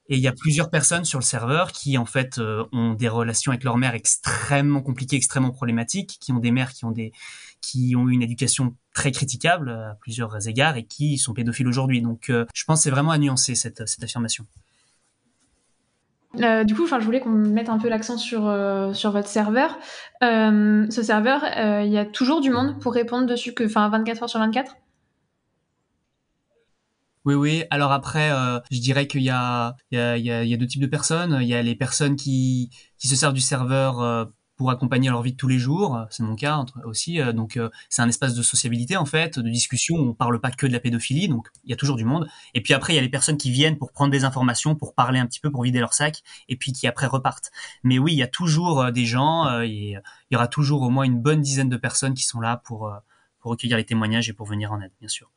Et 0.09 0.15
il 0.15 0.21
y 0.21 0.27
a 0.27 0.33
plusieurs 0.33 0.69
personnes 0.69 1.05
sur 1.05 1.19
le 1.19 1.23
serveur 1.23 1.71
qui 1.71 1.97
en 1.97 2.05
fait 2.05 2.39
ont 2.71 2.93
des 2.93 3.07
relations 3.07 3.51
avec 3.51 3.63
leur 3.63 3.77
mère 3.77 3.93
extrêmement 3.93 4.81
compliquées, 4.81 5.15
extrêmement 5.15 5.51
problématiques, 5.51 6.17
qui 6.19 6.33
ont 6.33 6.39
des 6.39 6.51
mères 6.51 6.73
qui 6.73 6.83
ont 6.85 6.91
des 6.91 7.13
qui 7.61 7.95
ont 7.95 8.09
eu 8.09 8.13
une 8.13 8.23
éducation 8.23 8.75
très 8.93 9.11
critiquable 9.11 9.69
à 9.69 9.97
plusieurs 10.01 10.47
égards 10.47 10.75
et 10.75 10.83
qui 10.83 11.17
sont 11.17 11.33
pédophiles 11.33 11.67
aujourd'hui. 11.67 12.01
Donc 12.01 12.29
euh, 12.29 12.45
je 12.53 12.63
pense 12.65 12.79
que 12.79 12.83
c'est 12.83 12.89
vraiment 12.89 13.11
à 13.11 13.17
nuancer 13.17 13.55
cette, 13.55 13.87
cette 13.87 14.03
affirmation. 14.03 14.45
Euh, 16.39 16.63
du 16.63 16.73
coup, 16.75 16.87
je 16.87 16.95
voulais 16.95 17.19
qu'on 17.19 17.29
mette 17.29 17.69
un 17.69 17.77
peu 17.77 17.89
l'accent 17.89 18.17
sur, 18.17 18.47
euh, 18.47 18.93
sur 18.93 19.11
votre 19.11 19.27
serveur. 19.27 19.77
ce 20.21 21.01
serveur, 21.03 21.43
il 21.83 21.91
y 21.91 21.97
a 21.97 22.05
toujours 22.05 22.41
du 22.41 22.49
monde 22.49 22.79
pour 22.79 22.93
répondre 22.93 23.27
dessus, 23.27 23.53
que, 23.53 23.63
24 23.63 24.23
heures 24.23 24.29
sur 24.29 24.39
24 24.39 24.75
oui, 27.25 27.35
oui. 27.35 27.63
Alors 27.69 27.91
après, 27.91 28.31
je 28.71 28.79
dirais 28.79 29.07
qu'il 29.07 29.21
y 29.21 29.29
a, 29.29 29.75
il 29.91 29.97
y, 29.97 30.01
a, 30.01 30.17
il 30.17 30.49
y 30.49 30.53
a 30.53 30.57
deux 30.57 30.67
types 30.67 30.81
de 30.81 30.87
personnes. 30.87 31.37
Il 31.41 31.47
y 31.47 31.53
a 31.53 31.61
les 31.61 31.75
personnes 31.75 32.15
qui, 32.15 32.69
qui 32.97 33.07
se 33.07 33.15
servent 33.15 33.33
du 33.33 33.41
serveur 33.41 34.31
pour 34.61 34.69
accompagner 34.69 35.09
leur 35.09 35.23
vie 35.23 35.31
de 35.31 35.37
tous 35.37 35.47
les 35.47 35.57
jours. 35.57 36.05
C'est 36.11 36.21
mon 36.21 36.35
cas 36.35 36.63
aussi. 36.85 37.19
Euh, 37.19 37.33
donc 37.33 37.57
euh, 37.57 37.71
c'est 37.89 38.03
un 38.03 38.07
espace 38.07 38.35
de 38.35 38.43
sociabilité 38.43 38.95
en 38.95 39.07
fait, 39.07 39.39
de 39.39 39.49
discussion. 39.49 39.95
On 39.95 40.13
parle 40.13 40.39
pas 40.39 40.51
que 40.51 40.67
de 40.67 40.71
la 40.71 40.79
pédophilie, 40.79 41.27
donc 41.27 41.47
il 41.63 41.71
y 41.71 41.73
a 41.73 41.75
toujours 41.75 41.95
du 41.95 42.05
monde. 42.05 42.27
Et 42.53 42.61
puis 42.61 42.75
après 42.75 42.93
il 42.93 42.95
y 42.95 42.99
a 42.99 43.01
les 43.01 43.09
personnes 43.09 43.37
qui 43.37 43.49
viennent 43.49 43.79
pour 43.79 43.91
prendre 43.91 44.11
des 44.11 44.23
informations, 44.23 44.75
pour 44.75 44.93
parler 44.93 45.17
un 45.17 45.25
petit 45.25 45.39
peu, 45.39 45.49
pour 45.49 45.63
vider 45.63 45.79
leur 45.79 45.95
sac, 45.95 46.21
et 46.47 46.55
puis 46.57 46.73
qui 46.73 46.85
après 46.85 47.07
repartent. 47.07 47.49
Mais 47.83 47.97
oui, 47.97 48.13
il 48.13 48.17
y 48.17 48.23
a 48.23 48.27
toujours 48.27 48.81
euh, 48.81 48.91
des 48.91 49.05
gens. 49.05 49.61
et 49.63 49.95
il 50.29 50.33
y 50.33 50.35
aura 50.35 50.47
toujours 50.47 50.83
au 50.83 50.91
moins 50.91 51.05
une 51.05 51.19
bonne 51.19 51.41
dizaine 51.41 51.69
de 51.69 51.77
personnes 51.77 52.13
qui 52.13 52.23
sont 52.23 52.39
là 52.39 52.57
pour 52.57 52.93
pour 53.39 53.51
recueillir 53.51 53.77
les 53.77 53.85
témoignages 53.85 54.29
et 54.29 54.33
pour 54.33 54.45
venir 54.45 54.71
en 54.71 54.79
aide, 54.79 54.91
bien 54.99 55.09
sûr. 55.09 55.31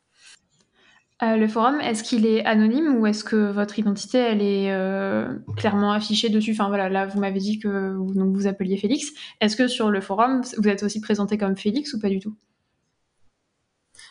Euh, 1.23 1.37
le 1.37 1.47
forum, 1.47 1.79
est-ce 1.79 2.03
qu'il 2.03 2.25
est 2.25 2.43
anonyme 2.43 2.97
ou 2.97 3.07
est-ce 3.07 3.23
que 3.23 3.49
votre 3.51 3.79
identité, 3.79 4.17
elle 4.17 4.41
est 4.41 4.71
euh, 4.73 5.33
clairement 5.55 5.93
affichée 5.93 6.29
dessus? 6.29 6.51
Enfin 6.51 6.67
voilà, 6.67 6.89
là, 6.89 7.05
vous 7.05 7.19
m'avez 7.19 7.39
dit 7.39 7.57
que 7.57 7.93
vous, 7.95 8.13
donc, 8.13 8.35
vous 8.35 8.47
appeliez 8.47 8.75
Félix. 8.75 9.13
Est-ce 9.39 9.55
que 9.55 9.67
sur 9.67 9.91
le 9.91 10.01
forum, 10.01 10.41
vous 10.57 10.67
êtes 10.67 10.83
aussi 10.83 10.99
présenté 10.99 11.37
comme 11.37 11.55
Félix 11.55 11.93
ou 11.93 11.99
pas 11.99 12.09
du 12.09 12.19
tout? 12.19 12.35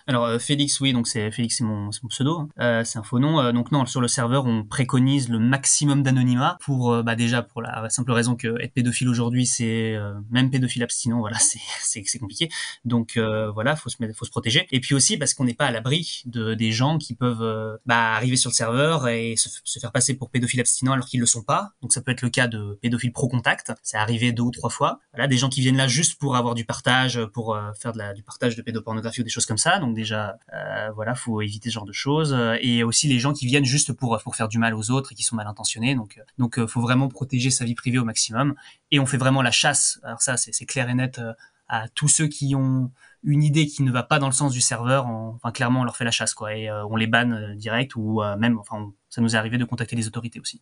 Alors 0.06 0.26
euh, 0.26 0.38
Félix, 0.38 0.80
oui, 0.80 0.92
donc 0.92 1.06
c'est 1.06 1.30
Félix, 1.30 1.56
c'est 1.58 1.64
mon, 1.64 1.88
pseudo, 1.88 2.38
hein. 2.38 2.48
euh, 2.60 2.84
c'est 2.84 2.98
un 2.98 3.02
faux 3.02 3.18
nom. 3.18 3.40
Euh, 3.40 3.52
donc 3.52 3.72
non, 3.72 3.86
sur 3.86 4.02
le 4.02 4.08
serveur, 4.08 4.44
on 4.44 4.62
préconise 4.62 5.30
le 5.30 5.38
maximum 5.38 6.02
d'anonymat 6.02 6.58
pour, 6.60 7.02
bah 7.02 7.16
déjà 7.16 7.42
pour 7.42 7.62
la 7.62 7.88
simple 7.88 8.12
raison 8.12 8.36
que 8.36 8.60
être 8.62 8.74
pédophile 8.74 9.08
aujourd'hui, 9.08 9.46
c'est 9.46 9.96
même 10.30 10.50
pédophile 10.50 10.82
abstinent, 10.82 11.20
voilà, 11.20 11.38
c'est 11.80 12.18
compliqué. 12.18 12.50
Donc 12.84 13.16
voilà, 13.16 13.76
faut 13.76 13.88
se 13.88 13.96
faut 14.14 14.24
se 14.24 14.30
protéger. 14.30 14.66
Et 14.72 14.80
puis 14.80 14.94
aussi 14.94 15.16
parce 15.16 15.32
qu'on 15.32 15.44
n'est 15.44 15.54
pas 15.54 15.66
à 15.66 15.70
l'abri 15.70 16.22
de 16.26 16.54
des 16.54 16.72
gens 16.72 16.98
qui 16.98 17.14
peuvent 17.14 17.78
bah, 17.86 18.14
arriver 18.14 18.36
sur 18.36 18.50
le 18.50 18.54
serveur 18.54 19.08
et 19.08 19.36
se, 19.36 19.78
faire 19.78 19.92
passer 19.92 20.14
pour 20.14 20.30
pédophile 20.30 20.60
abstinent 20.60 20.92
alors 20.92 21.06
qu'ils 21.06 21.20
le 21.20 21.26
sont 21.26 21.42
pas. 21.42 21.72
Donc 21.80 21.92
ça 21.92 22.02
peut 22.02 22.12
être 22.12 22.22
le 22.22 22.30
cas 22.30 22.46
de 22.46 22.78
pédophile 22.82 23.12
pro 23.12 23.28
contact. 23.28 23.72
C'est 23.82 23.96
arrivé 23.96 24.32
deux 24.32 24.42
ou 24.42 24.50
trois 24.50 24.70
fois. 24.70 25.00
Voilà, 25.12 25.28
des 25.28 25.38
gens 25.38 25.48
qui 25.48 25.62
viennent 25.62 25.76
là 25.76 25.88
juste 25.88 26.18
pour 26.18 26.36
avoir 26.36 26.54
du 26.54 26.64
partage, 26.64 27.24
pour 27.32 27.58
faire 27.80 27.92
de 27.92 27.98
la, 27.98 28.12
du 28.12 28.22
partage 28.22 28.56
de 28.56 28.62
pédopornographie 28.62 29.22
ou 29.22 29.24
des 29.24 29.30
choses 29.30 29.46
comme 29.46 29.58
ça. 29.58 29.78
Donc 29.78 29.93
déjà, 29.94 30.38
euh, 30.52 30.90
voilà, 30.94 31.14
faut 31.14 31.40
éviter 31.40 31.70
ce 31.70 31.74
genre 31.74 31.84
de 31.84 31.92
choses. 31.92 32.36
Et 32.60 32.84
aussi 32.84 33.08
les 33.08 33.18
gens 33.18 33.32
qui 33.32 33.46
viennent 33.46 33.64
juste 33.64 33.92
pour 33.92 34.20
pour 34.22 34.36
faire 34.36 34.48
du 34.48 34.58
mal 34.58 34.74
aux 34.74 34.90
autres 34.90 35.12
et 35.12 35.14
qui 35.14 35.22
sont 35.22 35.36
mal 35.36 35.46
intentionnés. 35.46 35.94
Donc 35.94 36.20
donc 36.38 36.58
euh, 36.58 36.66
faut 36.66 36.80
vraiment 36.80 37.08
protéger 37.08 37.50
sa 37.50 37.64
vie 37.64 37.74
privée 37.74 37.98
au 37.98 38.04
maximum. 38.04 38.54
Et 38.90 39.00
on 39.00 39.06
fait 39.06 39.16
vraiment 39.16 39.42
la 39.42 39.50
chasse. 39.50 40.00
Alors 40.02 40.20
ça, 40.20 40.36
c'est 40.36 40.66
clair 40.66 40.88
et 40.88 40.94
net 40.94 41.18
euh, 41.18 41.32
à 41.68 41.88
tous 41.88 42.08
ceux 42.08 42.26
qui 42.26 42.54
ont 42.54 42.90
une 43.22 43.42
idée 43.42 43.66
qui 43.66 43.82
ne 43.82 43.90
va 43.90 44.02
pas 44.02 44.18
dans 44.18 44.26
le 44.26 44.34
sens 44.34 44.52
du 44.52 44.60
serveur, 44.60 45.06
enfin 45.06 45.50
clairement 45.50 45.80
on 45.80 45.84
leur 45.84 45.96
fait 45.96 46.04
la 46.04 46.10
chasse 46.10 46.34
quoi 46.34 46.54
et 46.54 46.70
on 46.70 46.94
les 46.94 47.06
banne 47.06 47.56
direct 47.56 47.96
ou 47.96 48.20
même 48.38 48.58
enfin 48.58 48.92
ça 49.08 49.22
nous 49.22 49.34
est 49.34 49.38
arrivé 49.38 49.56
de 49.56 49.64
contacter 49.64 49.96
les 49.96 50.06
autorités 50.06 50.38
aussi. 50.40 50.60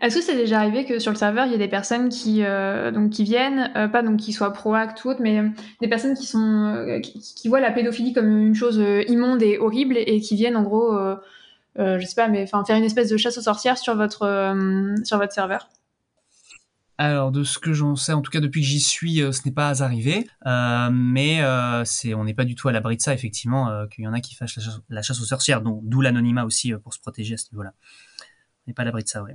Est-ce 0.00 0.16
que 0.16 0.22
c'est 0.22 0.36
déjà 0.36 0.60
arrivé 0.60 0.84
que 0.84 0.98
sur 0.98 1.12
le 1.12 1.16
serveur, 1.16 1.46
il 1.46 1.52
y 1.52 1.54
a 1.54 1.58
des 1.58 1.68
personnes 1.68 2.08
qui, 2.08 2.42
euh, 2.42 2.90
donc, 2.90 3.10
qui 3.10 3.24
viennent, 3.24 3.70
euh, 3.76 3.88
pas 3.88 4.02
donc 4.02 4.18
qui 4.18 4.32
soient 4.32 4.52
pro-act 4.52 5.04
ou 5.04 5.10
autre, 5.10 5.20
mais 5.22 5.38
euh, 5.38 5.48
des 5.80 5.88
personnes 5.88 6.14
qui, 6.14 6.26
sont, 6.26 7.00
qui, 7.02 7.48
voient 7.48 7.60
la 7.60 7.72
pédophilie 7.72 8.12
comme 8.12 8.38
une 8.38 8.54
chose 8.54 8.82
immonde 9.08 9.42
et 9.42 9.58
horrible 9.58 9.96
et 9.96 10.20
qui 10.20 10.36
viennent 10.36 10.56
en 10.56 10.62
gros, 10.62 10.96
je 11.76 12.04
sais 12.04 12.14
pas, 12.14 12.28
mais 12.28 12.46
faire 12.46 12.76
une 12.76 12.84
espèce 12.84 13.10
de 13.10 13.16
chasse 13.16 13.38
aux 13.38 13.42
sorcières 13.42 13.78
sur 13.78 13.96
votre, 13.96 14.54
sur 15.04 15.18
votre 15.18 15.32
serveur? 15.32 15.68
Alors 16.96 17.32
de 17.32 17.42
ce 17.42 17.58
que 17.58 17.72
j'en 17.72 17.96
sais, 17.96 18.12
en 18.12 18.22
tout 18.22 18.30
cas 18.30 18.38
depuis 18.38 18.60
que 18.60 18.66
j'y 18.68 18.78
suis, 18.78 19.16
ce 19.16 19.40
n'est 19.44 19.54
pas 19.54 19.82
arrivé, 19.82 20.26
mais 20.44 21.42
c'est, 21.84 22.14
on 22.14 22.24
n'est 22.24 22.34
pas 22.34 22.44
du 22.44 22.54
tout 22.54 22.68
à 22.68 22.72
l'abri 22.72 22.96
de 22.96 23.02
ça 23.02 23.14
effectivement, 23.14 23.86
qu'il 23.88 24.04
y 24.04 24.08
en 24.08 24.12
a 24.12 24.20
qui 24.20 24.34
fassent 24.34 24.58
la 24.88 25.02
chasse, 25.02 25.20
aux 25.20 25.24
sorcières, 25.24 25.62
donc 25.62 25.80
d'où 25.84 26.00
l'anonymat 26.00 26.44
aussi 26.44 26.72
pour 26.82 26.94
se 26.94 27.00
protéger 27.00 27.34
à 27.34 27.38
ce 27.38 27.46
niveau-là. 27.52 27.72
On 28.66 28.70
n'est 28.70 28.74
pas 28.74 28.82
à 28.82 28.84
l'abri 28.86 29.02
de 29.02 29.08
ça, 29.08 29.22
ouais. 29.22 29.34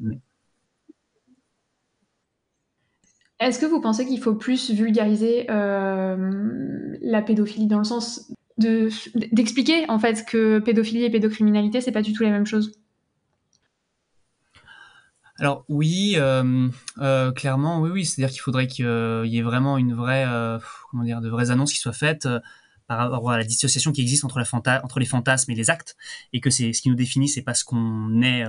Est-ce 3.39 3.59
que 3.59 3.65
vous 3.65 3.79
pensez 3.79 4.05
qu'il 4.05 4.19
faut 4.19 4.35
plus 4.35 4.71
vulgariser 4.71 5.49
euh, 5.49 6.97
la 7.01 7.21
pédophilie 7.21 7.67
dans 7.67 7.77
le 7.77 7.85
sens 7.85 8.31
de 8.57 8.89
d'expliquer 9.31 9.89
en 9.89 9.97
fait 9.97 10.25
que 10.25 10.59
pédophilie 10.59 11.05
et 11.05 11.09
pédocriminalité 11.09 11.79
c'est 11.79 11.93
pas 11.93 12.01
du 12.01 12.11
tout 12.11 12.23
la 12.23 12.31
même 12.31 12.45
chose? 12.45 12.73
Alors 15.37 15.63
oui, 15.69 16.15
euh, 16.17 16.67
euh, 16.97 17.31
clairement, 17.31 17.79
oui, 17.79 17.89
oui. 17.91 18.05
C'est-à-dire 18.05 18.33
qu'il 18.33 18.41
faudrait 18.41 18.67
qu'il 18.67 18.85
y 18.85 19.37
ait 19.37 19.41
vraiment 19.41 19.77
une 19.77 19.93
vraie, 19.93 20.25
de 20.25 21.29
vraies 21.29 21.49
annonces 21.49 21.71
qui 21.71 21.79
soient 21.79 21.93
faites 21.93 22.27
par 22.87 23.09
rapport 23.09 23.31
à 23.31 23.37
la 23.37 23.45
dissociation 23.45 23.93
qui 23.93 24.01
existe 24.01 24.25
entre, 24.25 24.39
les 24.99 25.05
fantasmes 25.05 25.51
et 25.51 25.55
les 25.55 25.69
actes, 25.69 25.95
et 26.33 26.41
que 26.41 26.49
c'est 26.49 26.73
ce 26.73 26.81
qui 26.81 26.89
nous 26.89 26.95
définit, 26.95 27.29
c'est 27.29 27.43
pas 27.43 27.53
ce 27.53 27.63
qu'on 27.63 28.21
est 28.21 28.43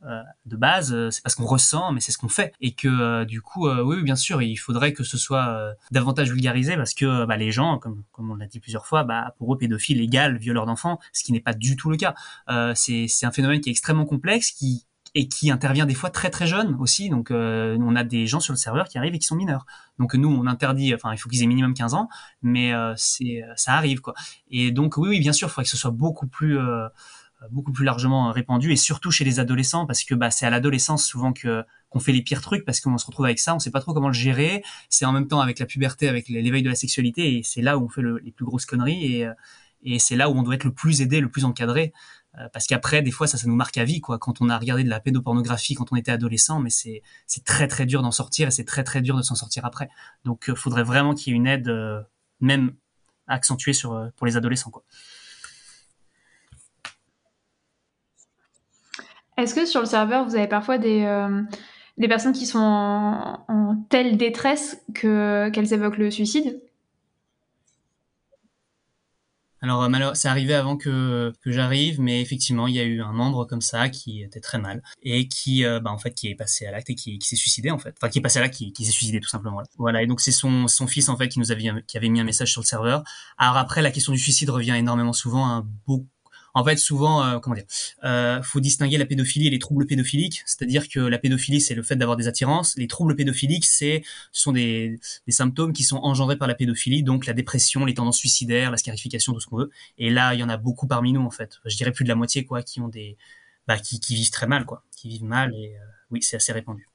de 0.00 0.56
base, 0.56 0.92
euh, 0.92 1.10
c'est 1.10 1.22
pas 1.22 1.30
ce 1.30 1.36
qu'on 1.36 1.46
ressent, 1.46 1.92
mais 1.92 2.00
c'est 2.00 2.12
ce 2.12 2.18
qu'on 2.18 2.28
fait. 2.28 2.52
Et 2.60 2.72
que 2.72 2.88
euh, 2.88 3.24
du 3.24 3.42
coup, 3.42 3.68
oui, 3.68 4.02
bien 4.02 4.16
sûr, 4.16 4.42
il 4.42 4.56
faudrait 4.56 4.92
que 4.92 5.04
ce 5.04 5.18
soit 5.18 5.74
davantage 5.90 6.30
vulgarisé 6.30 6.76
parce 6.76 6.94
que 6.94 7.24
bah, 7.24 7.36
les 7.36 7.50
gens, 7.50 7.78
comme, 7.78 8.04
comme 8.12 8.30
on 8.30 8.36
l'a 8.36 8.46
dit 8.46 8.60
plusieurs 8.60 8.86
fois, 8.86 9.04
bah, 9.04 9.34
pour 9.38 9.52
eux, 9.54 9.58
pédophile 9.58 10.00
égal 10.00 10.38
violeur 10.38 10.66
d'enfants, 10.66 10.98
ce 11.12 11.24
qui 11.24 11.32
n'est 11.32 11.40
pas 11.40 11.54
du 11.54 11.76
tout 11.76 11.90
le 11.90 11.96
cas. 11.96 12.14
c'est 12.74 13.24
un 13.24 13.32
phénomène 13.32 13.60
qui 13.60 13.70
est 13.70 13.72
extrêmement 13.72 14.06
complexe, 14.06 14.52
qui 14.52 14.84
et 15.14 15.26
qui 15.26 15.50
intervient 15.50 15.86
des 15.86 15.94
fois 15.94 16.10
très 16.10 16.28
très 16.28 16.46
jeune 16.46 16.76
aussi. 16.78 17.08
Donc 17.08 17.30
on 17.30 17.96
a 17.96 18.04
des 18.04 18.26
gens 18.26 18.40
sur 18.40 18.52
le 18.52 18.58
serveur 18.58 18.88
qui 18.88 18.98
arrivent 18.98 19.14
et 19.14 19.18
qui 19.18 19.26
sont 19.26 19.36
mineurs. 19.36 19.66
Donc 19.98 20.14
nous 20.14 20.28
on 20.28 20.46
interdit, 20.46 20.94
enfin 20.94 21.12
il 21.12 21.18
faut 21.18 21.28
qu'ils 21.28 21.42
aient 21.42 21.46
minimum 21.46 21.74
15 21.74 21.94
ans, 21.94 22.08
mais 22.42 22.72
c'est 22.96 23.42
ça 23.56 23.72
arrive 23.72 24.00
quoi. 24.00 24.14
Et 24.50 24.70
donc 24.70 24.96
oui 24.96 25.08
oui 25.08 25.20
bien 25.20 25.32
sûr, 25.32 25.48
il 25.48 25.50
faudrait 25.50 25.64
que 25.64 25.70
ce 25.70 25.76
soit 25.78 25.90
beaucoup 25.90 26.26
plus 26.26 26.58
beaucoup 27.50 27.72
plus 27.72 27.84
largement 27.84 28.32
répandu 28.32 28.72
et 28.72 28.76
surtout 28.76 29.10
chez 29.10 29.24
les 29.24 29.38
adolescents 29.40 29.86
parce 29.86 30.04
que 30.04 30.14
bah, 30.14 30.30
c'est 30.30 30.46
à 30.46 30.50
l'adolescence 30.50 31.04
souvent 31.04 31.32
que 31.32 31.64
qu'on 31.88 32.00
fait 32.00 32.12
les 32.12 32.22
pires 32.22 32.42
trucs 32.42 32.64
parce 32.64 32.80
qu'on 32.80 32.98
se 32.98 33.06
retrouve 33.06 33.26
avec 33.26 33.38
ça, 33.38 33.54
on 33.54 33.58
sait 33.58 33.70
pas 33.70 33.80
trop 33.80 33.94
comment 33.94 34.08
le 34.08 34.14
gérer. 34.14 34.62
C'est 34.90 35.04
en 35.04 35.12
même 35.12 35.28
temps 35.28 35.40
avec 35.40 35.58
la 35.58 35.66
puberté, 35.66 36.08
avec 36.08 36.28
l'éveil 36.28 36.62
de 36.62 36.68
la 36.68 36.74
sexualité 36.74 37.38
et 37.38 37.42
c'est 37.42 37.62
là 37.62 37.78
où 37.78 37.84
on 37.84 37.88
fait 37.88 38.02
les 38.22 38.32
plus 38.32 38.44
grosses 38.44 38.66
conneries 38.66 39.14
et, 39.14 39.28
et 39.82 39.98
c'est 39.98 40.16
là 40.16 40.28
où 40.28 40.34
on 40.34 40.42
doit 40.42 40.54
être 40.54 40.64
le 40.64 40.72
plus 40.72 41.00
aidé, 41.00 41.20
le 41.20 41.30
plus 41.30 41.44
encadré. 41.44 41.92
Euh, 42.38 42.48
parce 42.52 42.66
qu'après, 42.66 43.02
des 43.02 43.10
fois, 43.10 43.26
ça, 43.26 43.38
ça 43.38 43.46
nous 43.46 43.54
marque 43.54 43.78
à 43.78 43.84
vie, 43.84 44.00
quoi. 44.00 44.18
Quand 44.18 44.40
on 44.40 44.48
a 44.48 44.58
regardé 44.58 44.84
de 44.84 44.88
la 44.88 45.00
pédopornographie 45.00 45.74
quand 45.74 45.92
on 45.92 45.96
était 45.96 46.12
adolescent, 46.12 46.60
mais 46.60 46.70
c'est 46.70 47.02
c'est 47.26 47.44
très 47.44 47.68
très 47.68 47.86
dur 47.86 48.02
d'en 48.02 48.10
sortir 48.10 48.48
et 48.48 48.50
c'est 48.50 48.64
très 48.64 48.84
très 48.84 49.00
dur 49.00 49.16
de 49.16 49.22
s'en 49.22 49.34
sortir 49.34 49.64
après. 49.64 49.88
Donc, 50.24 50.50
euh, 50.50 50.54
faudrait 50.54 50.82
vraiment 50.82 51.14
qu'il 51.14 51.32
y 51.32 51.34
ait 51.34 51.36
une 51.36 51.46
aide, 51.46 51.68
euh, 51.68 52.00
même 52.40 52.74
accentuée 53.26 53.72
sur 53.72 54.10
pour 54.16 54.26
les 54.26 54.36
adolescents, 54.36 54.70
quoi. 54.70 54.84
Est-ce 59.38 59.54
que 59.54 59.64
sur 59.64 59.80
le 59.80 59.86
serveur, 59.86 60.24
vous 60.26 60.34
avez 60.34 60.48
parfois 60.48 60.78
des, 60.78 61.06
des 61.96 62.08
personnes 62.08 62.32
qui 62.32 62.46
sont 62.46 62.58
en, 62.58 63.76
telle 63.88 64.16
détresse 64.16 64.82
que 64.94 65.48
qu'elles 65.50 65.72
évoquent 65.72 65.98
le 65.98 66.10
suicide? 66.10 66.60
Alors 69.60 69.82
euh, 69.82 70.10
c'est 70.14 70.28
arrivé 70.28 70.54
avant 70.54 70.76
que, 70.76 71.32
que 71.42 71.50
j'arrive, 71.50 72.00
mais 72.00 72.20
effectivement 72.20 72.68
il 72.68 72.76
y 72.76 72.78
a 72.78 72.84
eu 72.84 73.02
un 73.02 73.12
membre 73.12 73.44
comme 73.44 73.60
ça 73.60 73.88
qui 73.88 74.22
était 74.22 74.38
très 74.40 74.58
mal 74.58 74.82
et 75.02 75.26
qui 75.26 75.64
euh, 75.64 75.80
bah, 75.80 75.90
en 75.90 75.98
fait 75.98 76.14
qui 76.14 76.28
est 76.28 76.36
passé 76.36 76.64
à 76.66 76.70
l'acte 76.70 76.90
et 76.90 76.94
qui, 76.94 77.18
qui 77.18 77.26
s'est 77.26 77.36
suicidé 77.36 77.72
en 77.72 77.78
fait, 77.78 77.92
enfin 78.00 78.08
qui 78.08 78.20
est 78.20 78.22
passé 78.22 78.38
à 78.38 78.42
l'acte, 78.42 78.54
qui, 78.54 78.72
qui 78.72 78.84
s'est 78.84 78.92
suicidé 78.92 79.18
tout 79.18 79.28
simplement. 79.28 79.60
Voilà 79.76 80.02
et 80.02 80.06
donc 80.06 80.20
c'est 80.20 80.30
son 80.30 80.68
son 80.68 80.86
fils 80.86 81.08
en 81.08 81.16
fait 81.16 81.28
qui 81.28 81.40
nous 81.40 81.50
avait 81.50 81.72
qui 81.88 81.96
avait 81.96 82.08
mis 82.08 82.20
un 82.20 82.24
message 82.24 82.52
sur 82.52 82.60
le 82.60 82.66
serveur. 82.66 83.02
Alors 83.36 83.56
après 83.56 83.82
la 83.82 83.90
question 83.90 84.12
du 84.12 84.18
suicide 84.18 84.50
revient 84.50 84.76
énormément 84.76 85.12
souvent, 85.12 85.46
hein, 85.48 85.66
beaucoup 85.86 86.06
en 86.58 86.64
fait, 86.64 86.76
souvent, 86.76 87.24
euh, 87.24 87.38
comment 87.38 87.54
dire, 87.54 87.66
euh, 88.02 88.42
faut 88.42 88.58
distinguer 88.58 88.98
la 88.98 89.06
pédophilie 89.06 89.46
et 89.46 89.50
les 89.50 89.60
troubles 89.60 89.86
pédophiliques. 89.86 90.42
C'est-à-dire 90.44 90.88
que 90.88 90.98
la 90.98 91.18
pédophilie, 91.18 91.60
c'est 91.60 91.76
le 91.76 91.84
fait 91.84 91.94
d'avoir 91.94 92.16
des 92.16 92.26
attirances. 92.26 92.76
Les 92.76 92.88
troubles 92.88 93.14
pédophiliques, 93.14 93.64
c'est 93.64 94.02
ce 94.32 94.42
sont 94.42 94.50
des, 94.50 94.98
des, 95.26 95.32
symptômes 95.32 95.72
qui 95.72 95.84
sont 95.84 95.98
engendrés 95.98 96.36
par 96.36 96.48
la 96.48 96.56
pédophilie, 96.56 97.04
donc 97.04 97.26
la 97.26 97.32
dépression, 97.32 97.84
les 97.84 97.94
tendances 97.94 98.18
suicidaires, 98.18 98.72
la 98.72 98.76
scarification, 98.76 99.32
tout 99.34 99.40
ce 99.40 99.46
qu'on 99.46 99.58
veut. 99.58 99.70
Et 99.98 100.10
là, 100.10 100.34
il 100.34 100.40
y 100.40 100.42
en 100.42 100.48
a 100.48 100.56
beaucoup 100.56 100.88
parmi 100.88 101.12
nous, 101.12 101.22
en 101.22 101.30
fait. 101.30 101.60
Je 101.64 101.76
dirais 101.76 101.92
plus 101.92 102.02
de 102.02 102.08
la 102.08 102.16
moitié, 102.16 102.44
quoi, 102.44 102.62
qui 102.62 102.80
ont 102.80 102.88
des, 102.88 103.16
bah, 103.68 103.78
qui, 103.78 104.00
qui 104.00 104.16
vivent 104.16 104.32
très 104.32 104.48
mal, 104.48 104.64
quoi, 104.64 104.82
qui 104.96 105.08
vivent 105.08 105.24
mal. 105.24 105.54
Et 105.54 105.76
euh, 105.76 105.80
oui, 106.10 106.22
c'est 106.22 106.36
assez 106.36 106.52
répandu. 106.52 106.88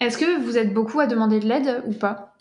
Est-ce 0.00 0.16
que 0.16 0.42
vous 0.42 0.56
êtes 0.56 0.72
beaucoup 0.72 1.00
à 1.00 1.06
demander 1.06 1.40
de 1.40 1.46
l'aide 1.46 1.82
ou 1.84 1.92
pas? 1.92 2.34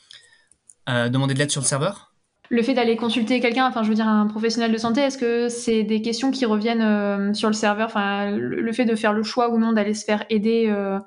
Euh, 0.88 1.10
Demander 1.10 1.34
de 1.34 1.40
l'aide 1.40 1.52
sur 1.52 1.62
le 1.62 1.68
serveur? 1.68 2.13
Le 2.50 2.62
fait 2.62 2.74
d'aller 2.74 2.96
consulter 2.96 3.40
quelqu'un, 3.40 3.68
enfin 3.68 3.84
je 3.84 3.90
veux 3.90 3.96
dire 3.96 4.08
un 4.08 4.28
professionnel 4.28 4.72
de 4.72 4.78
santé, 4.78 5.02
est-ce 5.02 5.18
que 5.18 5.50
c'est 5.50 5.84
des 5.84 6.02
questions 6.02 6.32
qui 6.32 6.46
reviennent 6.46 6.82
euh, 6.82 7.34
sur 7.34 7.50
le 7.50 7.54
serveur? 7.54 7.88
Enfin, 7.88 8.32
le, 8.32 8.72
fait 8.74 8.86
de 8.86 8.96
faire 8.96 9.14
le 9.14 9.24
choix 9.24 9.50
ou 9.50 9.58
non 9.58 9.72
d'aller 9.74 9.94
se 9.94 10.06
faire 10.06 10.26
aider, 10.30 10.68
euh, 10.70 11.00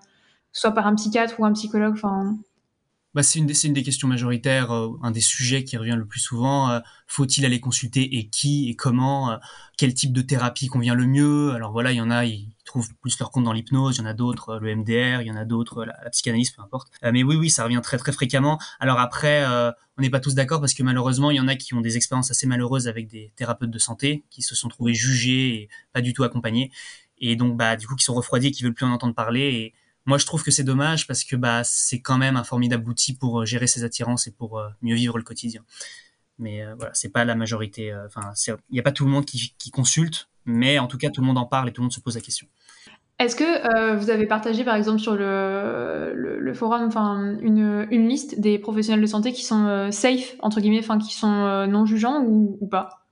soit 0.53 0.72
par 0.72 0.87
un 0.87 0.94
psychiatre 0.94 1.38
ou 1.38 1.44
un 1.44 1.53
psychologue, 1.53 1.94
enfin. 1.94 2.37
Bah, 3.16 3.22
c'est 3.22 3.38
une, 3.38 3.46
des 3.46 3.83
questions 3.83 4.09
majoritaires, 4.09 4.70
euh, 4.72 4.90
un 5.02 5.11
des 5.11 5.22
sujets 5.22 5.64
qui 5.64 5.79
revient 5.79 5.94
le 5.96 6.05
plus 6.05 6.20
souvent. 6.20 6.83
Faut-il 7.07 7.46
aller 7.46 7.61
consulter 7.61 8.18
et 8.18 8.29
qui 8.29 8.68
et 8.68 8.76
comment 8.76 9.38
Quel 9.79 9.94
type 9.94 10.12
de 10.12 10.20
thérapie 10.20 10.66
convient 10.66 10.94
le 10.94 11.07
mieux? 11.07 11.52
Alors 11.55 11.72
voilà, 11.72 11.92
il 11.92 11.96
y 11.96 12.00
en 12.02 12.11
a, 12.11 12.26
ils 12.26 12.50
trouvent 12.66 12.94
plus 13.00 13.18
leur 13.18 13.31
compte 13.31 13.44
dans 13.44 13.55
l'hypnose, 13.55 13.96
il 13.96 14.00
y 14.00 14.02
en 14.02 14.07
a 14.07 14.12
d'autres, 14.12 14.59
le 14.59 14.76
MDR, 14.76 15.22
il 15.22 15.29
y 15.29 15.31
en 15.31 15.37
a 15.37 15.46
d'autres, 15.46 15.87
la, 15.87 16.11
psychanalyse, 16.11 16.50
peu 16.50 16.61
importe. 16.61 16.88
mais 17.02 17.22
oui, 17.22 17.37
oui, 17.37 17.48
ça 17.48 17.64
revient 17.64 17.81
très 17.83 17.96
très 17.96 18.12
fréquemment. 18.12 18.59
Alors 18.81 18.98
après, 18.98 19.46
on 19.46 20.02
n'est 20.02 20.11
pas 20.11 20.20
tous 20.20 20.35
d'accord 20.35 20.61
parce 20.61 20.74
que 20.74 20.83
malheureusement, 20.83 21.31
il 21.31 21.38
y 21.38 21.40
en 21.40 21.48
a 21.48 21.57
qui 21.57 21.72
ont 21.72 21.81
des 21.81 21.96
expériences 21.96 22.31
assez 22.31 22.46
malheureuses 22.46 22.87
avec 22.87 23.09
des 23.09 23.33
thérapeutes 23.35 23.70
de 23.70 23.79
santé 23.79 24.24
qui 24.29 24.42
se 24.42 24.55
sont 24.55 24.68
trouvés 24.68 24.92
jugés 24.92 25.55
et 25.55 25.68
pas 25.94 26.02
du 26.02 26.12
tout 26.12 26.22
accompagnés 26.22 26.70
et 27.18 27.37
donc 27.37 27.57
bah 27.57 27.76
du 27.76 27.87
coup 27.87 27.96
qui 27.96 28.05
sont 28.05 28.14
refroidis 28.14 28.48
et 28.48 28.50
qui 28.50 28.62
veulent 28.62 28.74
plus 28.74 28.85
en 28.85 28.90
entendre 28.90 29.14
parler 29.14 29.72
moi 30.07 30.19
je 30.19 30.27
trouve 30.27 30.42
que 30.42 30.51
c'est 30.51 30.64
dommage 30.64 31.07
parce 31.07 31.25
que 31.25 31.37
bah 31.37 31.62
c'est 31.64 32.01
quand 32.01 32.16
même 32.16 32.37
un 32.37 32.45
formidable 32.45 32.88
outil 32.88 33.14
pour 33.14 33.40
euh, 33.40 33.45
gérer 33.45 33.66
ses 33.66 33.85
attirances 33.85 34.27
et 34.27 34.31
pour 34.31 34.59
euh, 34.59 34.69
mieux 34.81 34.95
vivre 34.95 35.19
le 35.19 35.25
quotidien. 35.25 35.62
Mais 36.38 36.62
euh, 36.62 36.75
voilà, 36.77 36.92
c'est 36.95 37.09
pas 37.09 37.25
la 37.25 37.35
majorité 37.35 37.95
enfin 38.07 38.33
il 38.47 38.57
n'y 38.71 38.79
a 38.79 38.83
pas 38.83 38.92
tout 38.92 39.05
le 39.05 39.11
monde 39.11 39.25
qui, 39.25 39.71
consulte, 39.71 40.29
mais 40.45 40.79
en 40.79 40.87
tout 40.87 40.99
cas 40.99 41.11
tout 41.11 41.21
le 41.21 41.27
monde 41.27 41.38
en 41.38 41.47
parle 41.47 41.69
et 41.69 41.73
tout 41.73 41.83
le 41.83 41.87
monde 41.87 41.92
se 41.92 42.01
pose 42.01 42.14
la 42.14 42.21
question. 42.21 42.47
Est-ce 43.19 43.35
que 43.35 43.97
vous 43.97 44.11
avez 44.11 44.27
partagé, 44.27 44.62
par 44.62 44.75
exemple, 44.75 44.99
sur 44.99 45.14
le, 45.14 46.12
le, 46.14 46.53
forum, 46.55 46.83
enfin, 46.83 47.38
une, 47.40 47.87
une, 47.90 48.07
liste 48.11 48.38
des 48.38 48.59
professionnels 48.59 49.01
de 49.01 49.07
santé 49.07 49.33
qui 49.33 49.42
sont 49.42 49.90
safe 49.90 50.37
entre 50.40 50.61
guillemets, 50.61 50.81
enfin, 50.81 50.99
qui 50.99 51.14
sont 51.14 51.66
non 51.66 51.87
jugeants 51.87 52.23
ou 52.27 52.66
pas? 52.71 53.06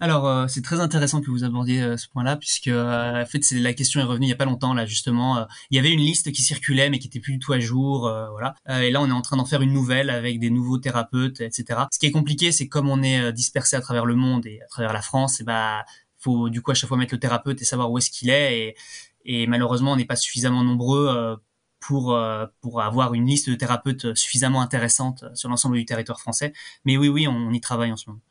Alors 0.00 0.48
c'est 0.48 0.62
très 0.62 0.80
intéressant 0.80 1.20
que 1.20 1.30
vous 1.30 1.44
abordiez 1.44 1.96
ce 1.96 2.08
point-là 2.08 2.36
puisque 2.36 2.68
en 2.68 3.24
fait 3.26 3.42
c'est 3.42 3.58
la 3.58 3.72
question 3.74 4.00
est 4.00 4.04
revenue 4.04 4.26
il 4.26 4.30
y 4.30 4.32
a 4.32 4.36
pas 4.36 4.44
longtemps 4.44 4.74
là 4.74 4.86
justement 4.86 5.46
il 5.70 5.76
y 5.76 5.78
avait 5.78 5.92
une 5.92 6.00
liste 6.00 6.32
qui 6.32 6.42
circulait 6.42 6.90
mais 6.90 6.98
qui 6.98 7.08
était 7.08 7.20
plus 7.20 7.34
du 7.34 7.38
tout 7.38 7.52
à 7.52 7.60
jour 7.60 8.00
voilà 8.30 8.54
et 8.82 8.90
là 8.90 9.00
on 9.00 9.08
est 9.08 9.12
en 9.12 9.22
train 9.22 9.36
d'en 9.36 9.44
faire 9.44 9.62
une 9.62 9.72
nouvelle 9.72 10.10
avec 10.10 10.38
des 10.38 10.50
nouveaux 10.50 10.78
thérapeutes 10.78 11.40
etc. 11.40 11.80
Ce 11.92 11.98
qui 11.98 12.06
est 12.06 12.12
compliqué 12.12 12.52
c'est 12.52 12.68
comme 12.68 12.88
on 12.88 13.02
est 13.02 13.32
dispersé 13.32 13.76
à 13.76 13.80
travers 13.80 14.06
le 14.06 14.14
monde 14.14 14.46
et 14.46 14.60
à 14.62 14.66
travers 14.66 14.92
la 14.92 15.02
France 15.02 15.40
et 15.40 15.44
bah 15.44 15.84
faut 16.18 16.50
du 16.50 16.62
coup 16.62 16.70
à 16.72 16.74
chaque 16.74 16.88
fois 16.88 16.98
mettre 16.98 17.14
le 17.14 17.20
thérapeute 17.20 17.62
et 17.62 17.64
savoir 17.64 17.90
où 17.90 17.98
est-ce 17.98 18.10
qu'il 18.10 18.30
est. 18.30 18.58
Et, 18.58 18.76
et 19.24 19.46
malheureusement, 19.46 19.92
on 19.92 19.96
n'est 19.96 20.04
pas 20.04 20.16
suffisamment 20.16 20.64
nombreux 20.64 21.08
euh, 21.08 21.36
pour 21.80 22.14
euh, 22.14 22.46
pour 22.60 22.82
avoir 22.82 23.14
une 23.14 23.26
liste 23.26 23.48
de 23.48 23.54
thérapeutes 23.54 24.14
suffisamment 24.16 24.60
intéressante 24.60 25.24
sur 25.34 25.48
l'ensemble 25.48 25.76
du 25.76 25.84
territoire 25.84 26.20
français. 26.20 26.52
Mais 26.84 26.96
oui, 26.96 27.08
oui, 27.08 27.28
on, 27.28 27.52
y 27.52 27.60
travaille 27.60 27.92
en 27.92 27.96
ce 27.96 28.10
moment. 28.10 28.22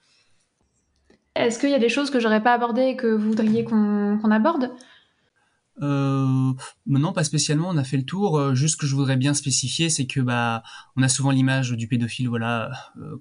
Est-ce 1.37 1.59
qu'il 1.59 1.69
y 1.69 1.75
a 1.75 1.79
des 1.79 1.89
choses 1.89 2.09
que 2.09 2.19
j'aurais 2.19 2.41
pas 2.41 2.53
abordées 2.53 2.87
et 2.87 2.95
que 2.95 3.07
vous 3.07 3.29
voudriez 3.29 3.63
qu'on 3.63 4.31
aborde? 4.31 4.71
Euh, 5.81 6.53
non, 6.87 7.13
pas 7.13 7.23
spécialement. 7.23 7.69
On 7.69 7.77
a 7.77 7.83
fait 7.83 7.97
le 7.97 8.05
tour. 8.05 8.37
Euh, 8.39 8.55
juste 8.55 8.75
ce 8.75 8.77
que 8.77 8.87
je 8.87 8.95
voudrais 8.95 9.17
bien 9.17 9.33
spécifier, 9.33 9.89
c'est 9.89 10.07
que 10.07 10.19
bah, 10.19 10.63
on 10.95 11.03
a 11.03 11.07
souvent 11.07 11.29
l'image 11.29 11.71
du 11.71 11.87
pédophile, 11.87 12.27
voilà, 12.27 12.71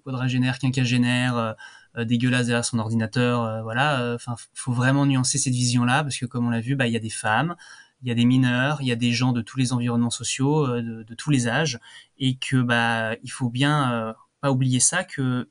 quadragénaire, 0.04 0.58
quinquagénaire, 0.58 1.54
euh, 1.98 2.04
dégueulasse 2.04 2.46
derrière 2.46 2.64
son 2.64 2.78
ordinateur. 2.78 3.42
Euh, 3.42 3.62
voilà, 3.62 4.00
euh, 4.00 4.14
enfin, 4.16 4.36
faut 4.54 4.72
vraiment 4.72 5.06
nuancer 5.06 5.38
cette 5.38 5.54
vision-là 5.54 6.02
parce 6.02 6.18
que 6.18 6.26
comme 6.26 6.46
on 6.46 6.50
l'a 6.50 6.60
vu, 6.60 6.76
bah 6.76 6.86
il 6.86 6.92
y 6.92 6.96
a 6.96 7.00
des 7.00 7.10
femmes, 7.10 7.56
il 8.02 8.08
y 8.08 8.10
a 8.10 8.14
des 8.14 8.26
mineurs, 8.26 8.78
il 8.82 8.86
y 8.86 8.92
a 8.92 8.96
des 8.96 9.12
gens 9.12 9.32
de 9.32 9.40
tous 9.40 9.58
les 9.58 9.72
environnements 9.72 10.10
sociaux, 10.10 10.66
de, 10.66 11.02
de 11.02 11.14
tous 11.14 11.30
les 11.30 11.48
âges, 11.48 11.80
et 12.18 12.36
que 12.36 12.60
bah 12.60 13.14
il 13.22 13.30
faut 13.30 13.48
bien 13.48 14.14
pas 14.40 14.52
oublier 14.52 14.80
ça 14.80 15.04
que 15.04 15.48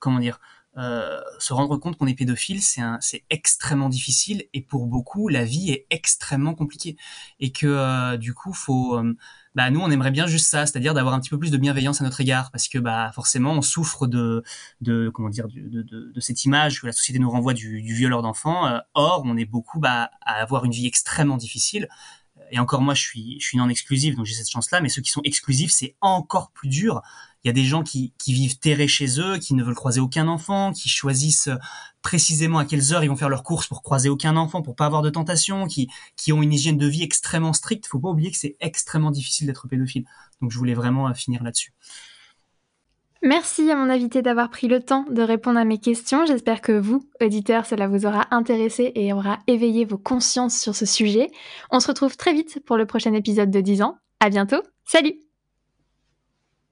comment 0.00 0.18
dire 0.18 0.40
euh, 0.78 1.20
se 1.38 1.54
rendre 1.54 1.76
compte 1.78 1.96
qu'on 1.96 2.06
est 2.06 2.14
pédophile, 2.14 2.62
c'est 2.62 2.82
c'est 3.00 3.24
extrêmement 3.30 3.88
difficile 3.88 4.44
et 4.52 4.60
pour 4.60 4.86
beaucoup 4.86 5.28
la 5.28 5.44
vie 5.44 5.70
est 5.70 5.86
extrêmement 5.90 6.54
compliquée 6.54 6.96
et 7.40 7.50
que 7.50 7.66
euh, 7.66 8.16
du 8.18 8.34
coup 8.34 8.52
faut, 8.52 8.98
euh, 8.98 9.16
bah 9.54 9.70
nous 9.70 9.80
on 9.80 9.90
aimerait 9.90 10.10
bien 10.10 10.26
juste 10.26 10.46
ça, 10.48 10.66
c'est-à-dire 10.66 10.92
d'avoir 10.92 11.14
un 11.14 11.20
petit 11.20 11.30
peu 11.30 11.38
plus 11.38 11.50
de 11.50 11.56
bienveillance 11.56 12.02
à 12.02 12.04
notre 12.04 12.20
égard 12.20 12.50
parce 12.50 12.68
que 12.68 12.78
bah 12.78 13.10
forcément 13.14 13.52
on 13.52 13.62
souffre 13.62 14.06
de, 14.06 14.42
de 14.82 15.10
comment 15.14 15.30
dire, 15.30 15.48
de, 15.48 15.82
de, 15.82 16.12
de 16.12 16.20
cette 16.20 16.44
image 16.44 16.82
que 16.82 16.86
la 16.86 16.92
société 16.92 17.18
nous 17.20 17.30
renvoie 17.30 17.54
du, 17.54 17.80
du 17.80 17.94
violeur 17.94 18.20
d'enfants. 18.20 18.80
or 18.92 19.22
on 19.24 19.36
est 19.38 19.46
beaucoup 19.46 19.80
bah, 19.80 20.10
à 20.20 20.34
avoir 20.42 20.66
une 20.66 20.72
vie 20.72 20.86
extrêmement 20.86 21.38
difficile 21.38 21.88
et 22.50 22.58
encore 22.58 22.82
moi 22.82 22.94
je 22.94 23.02
suis 23.02 23.40
je 23.40 23.46
suis 23.46 23.58
non 23.58 23.68
exclusive 23.68 24.14
donc 24.16 24.26
j'ai 24.26 24.34
cette 24.34 24.50
chance 24.50 24.70
là 24.70 24.80
mais 24.80 24.88
ceux 24.88 25.02
qui 25.02 25.10
sont 25.10 25.22
exclusifs 25.24 25.72
c'est 25.72 25.96
encore 26.00 26.50
plus 26.52 26.68
dur 26.68 27.02
il 27.46 27.50
y 27.50 27.50
a 27.50 27.52
des 27.52 27.62
gens 27.62 27.84
qui, 27.84 28.12
vivent 28.26 28.58
terrés 28.58 28.88
chez 28.88 29.20
eux, 29.20 29.38
qui 29.38 29.54
ne 29.54 29.62
veulent 29.62 29.76
croiser 29.76 30.00
aucun 30.00 30.26
enfant, 30.26 30.72
qui 30.72 30.88
choisissent 30.88 31.48
précisément 32.02 32.58
à 32.58 32.64
quelles 32.64 32.92
heures 32.92 33.04
ils 33.04 33.08
vont 33.08 33.14
faire 33.14 33.28
leurs 33.28 33.44
courses 33.44 33.68
pour 33.68 33.84
croiser 33.84 34.08
aucun 34.08 34.36
enfant, 34.36 34.62
pour 34.62 34.74
pas 34.74 34.86
avoir 34.86 35.00
de 35.00 35.10
tentation, 35.10 35.68
qui, 35.68 35.88
ont 36.32 36.42
une 36.42 36.52
hygiène 36.52 36.76
de 36.76 36.88
vie 36.88 37.04
extrêmement 37.04 37.52
stricte. 37.52 37.86
Faut 37.86 38.00
pas 38.00 38.08
oublier 38.08 38.32
que 38.32 38.36
c'est 38.36 38.56
extrêmement 38.58 39.12
difficile 39.12 39.46
d'être 39.46 39.68
pédophile. 39.68 40.06
Donc 40.42 40.50
je 40.50 40.58
voulais 40.58 40.74
vraiment 40.74 41.14
finir 41.14 41.44
là-dessus. 41.44 41.72
Merci 43.22 43.70
à 43.70 43.76
mon 43.76 43.90
invité 43.90 44.22
d'avoir 44.22 44.50
pris 44.50 44.66
le 44.66 44.80
temps 44.80 45.04
de 45.08 45.22
répondre 45.22 45.60
à 45.60 45.64
mes 45.64 45.78
questions. 45.78 46.26
J'espère 46.26 46.60
que 46.60 46.72
vous, 46.72 47.08
auditeurs, 47.20 47.64
cela 47.64 47.86
vous 47.86 48.06
aura 48.06 48.26
intéressé 48.32 48.90
et 48.96 49.12
aura 49.12 49.38
éveillé 49.46 49.84
vos 49.84 49.98
consciences 49.98 50.58
sur 50.58 50.74
ce 50.74 50.84
sujet. 50.84 51.30
On 51.70 51.78
se 51.78 51.86
retrouve 51.86 52.16
très 52.16 52.32
vite 52.32 52.60
pour 52.66 52.76
le 52.76 52.86
prochain 52.86 53.14
épisode 53.14 53.52
de 53.52 53.60
10 53.60 53.82
ans. 53.82 53.98
À 54.18 54.30
bientôt. 54.30 54.62
Salut! 54.84 55.25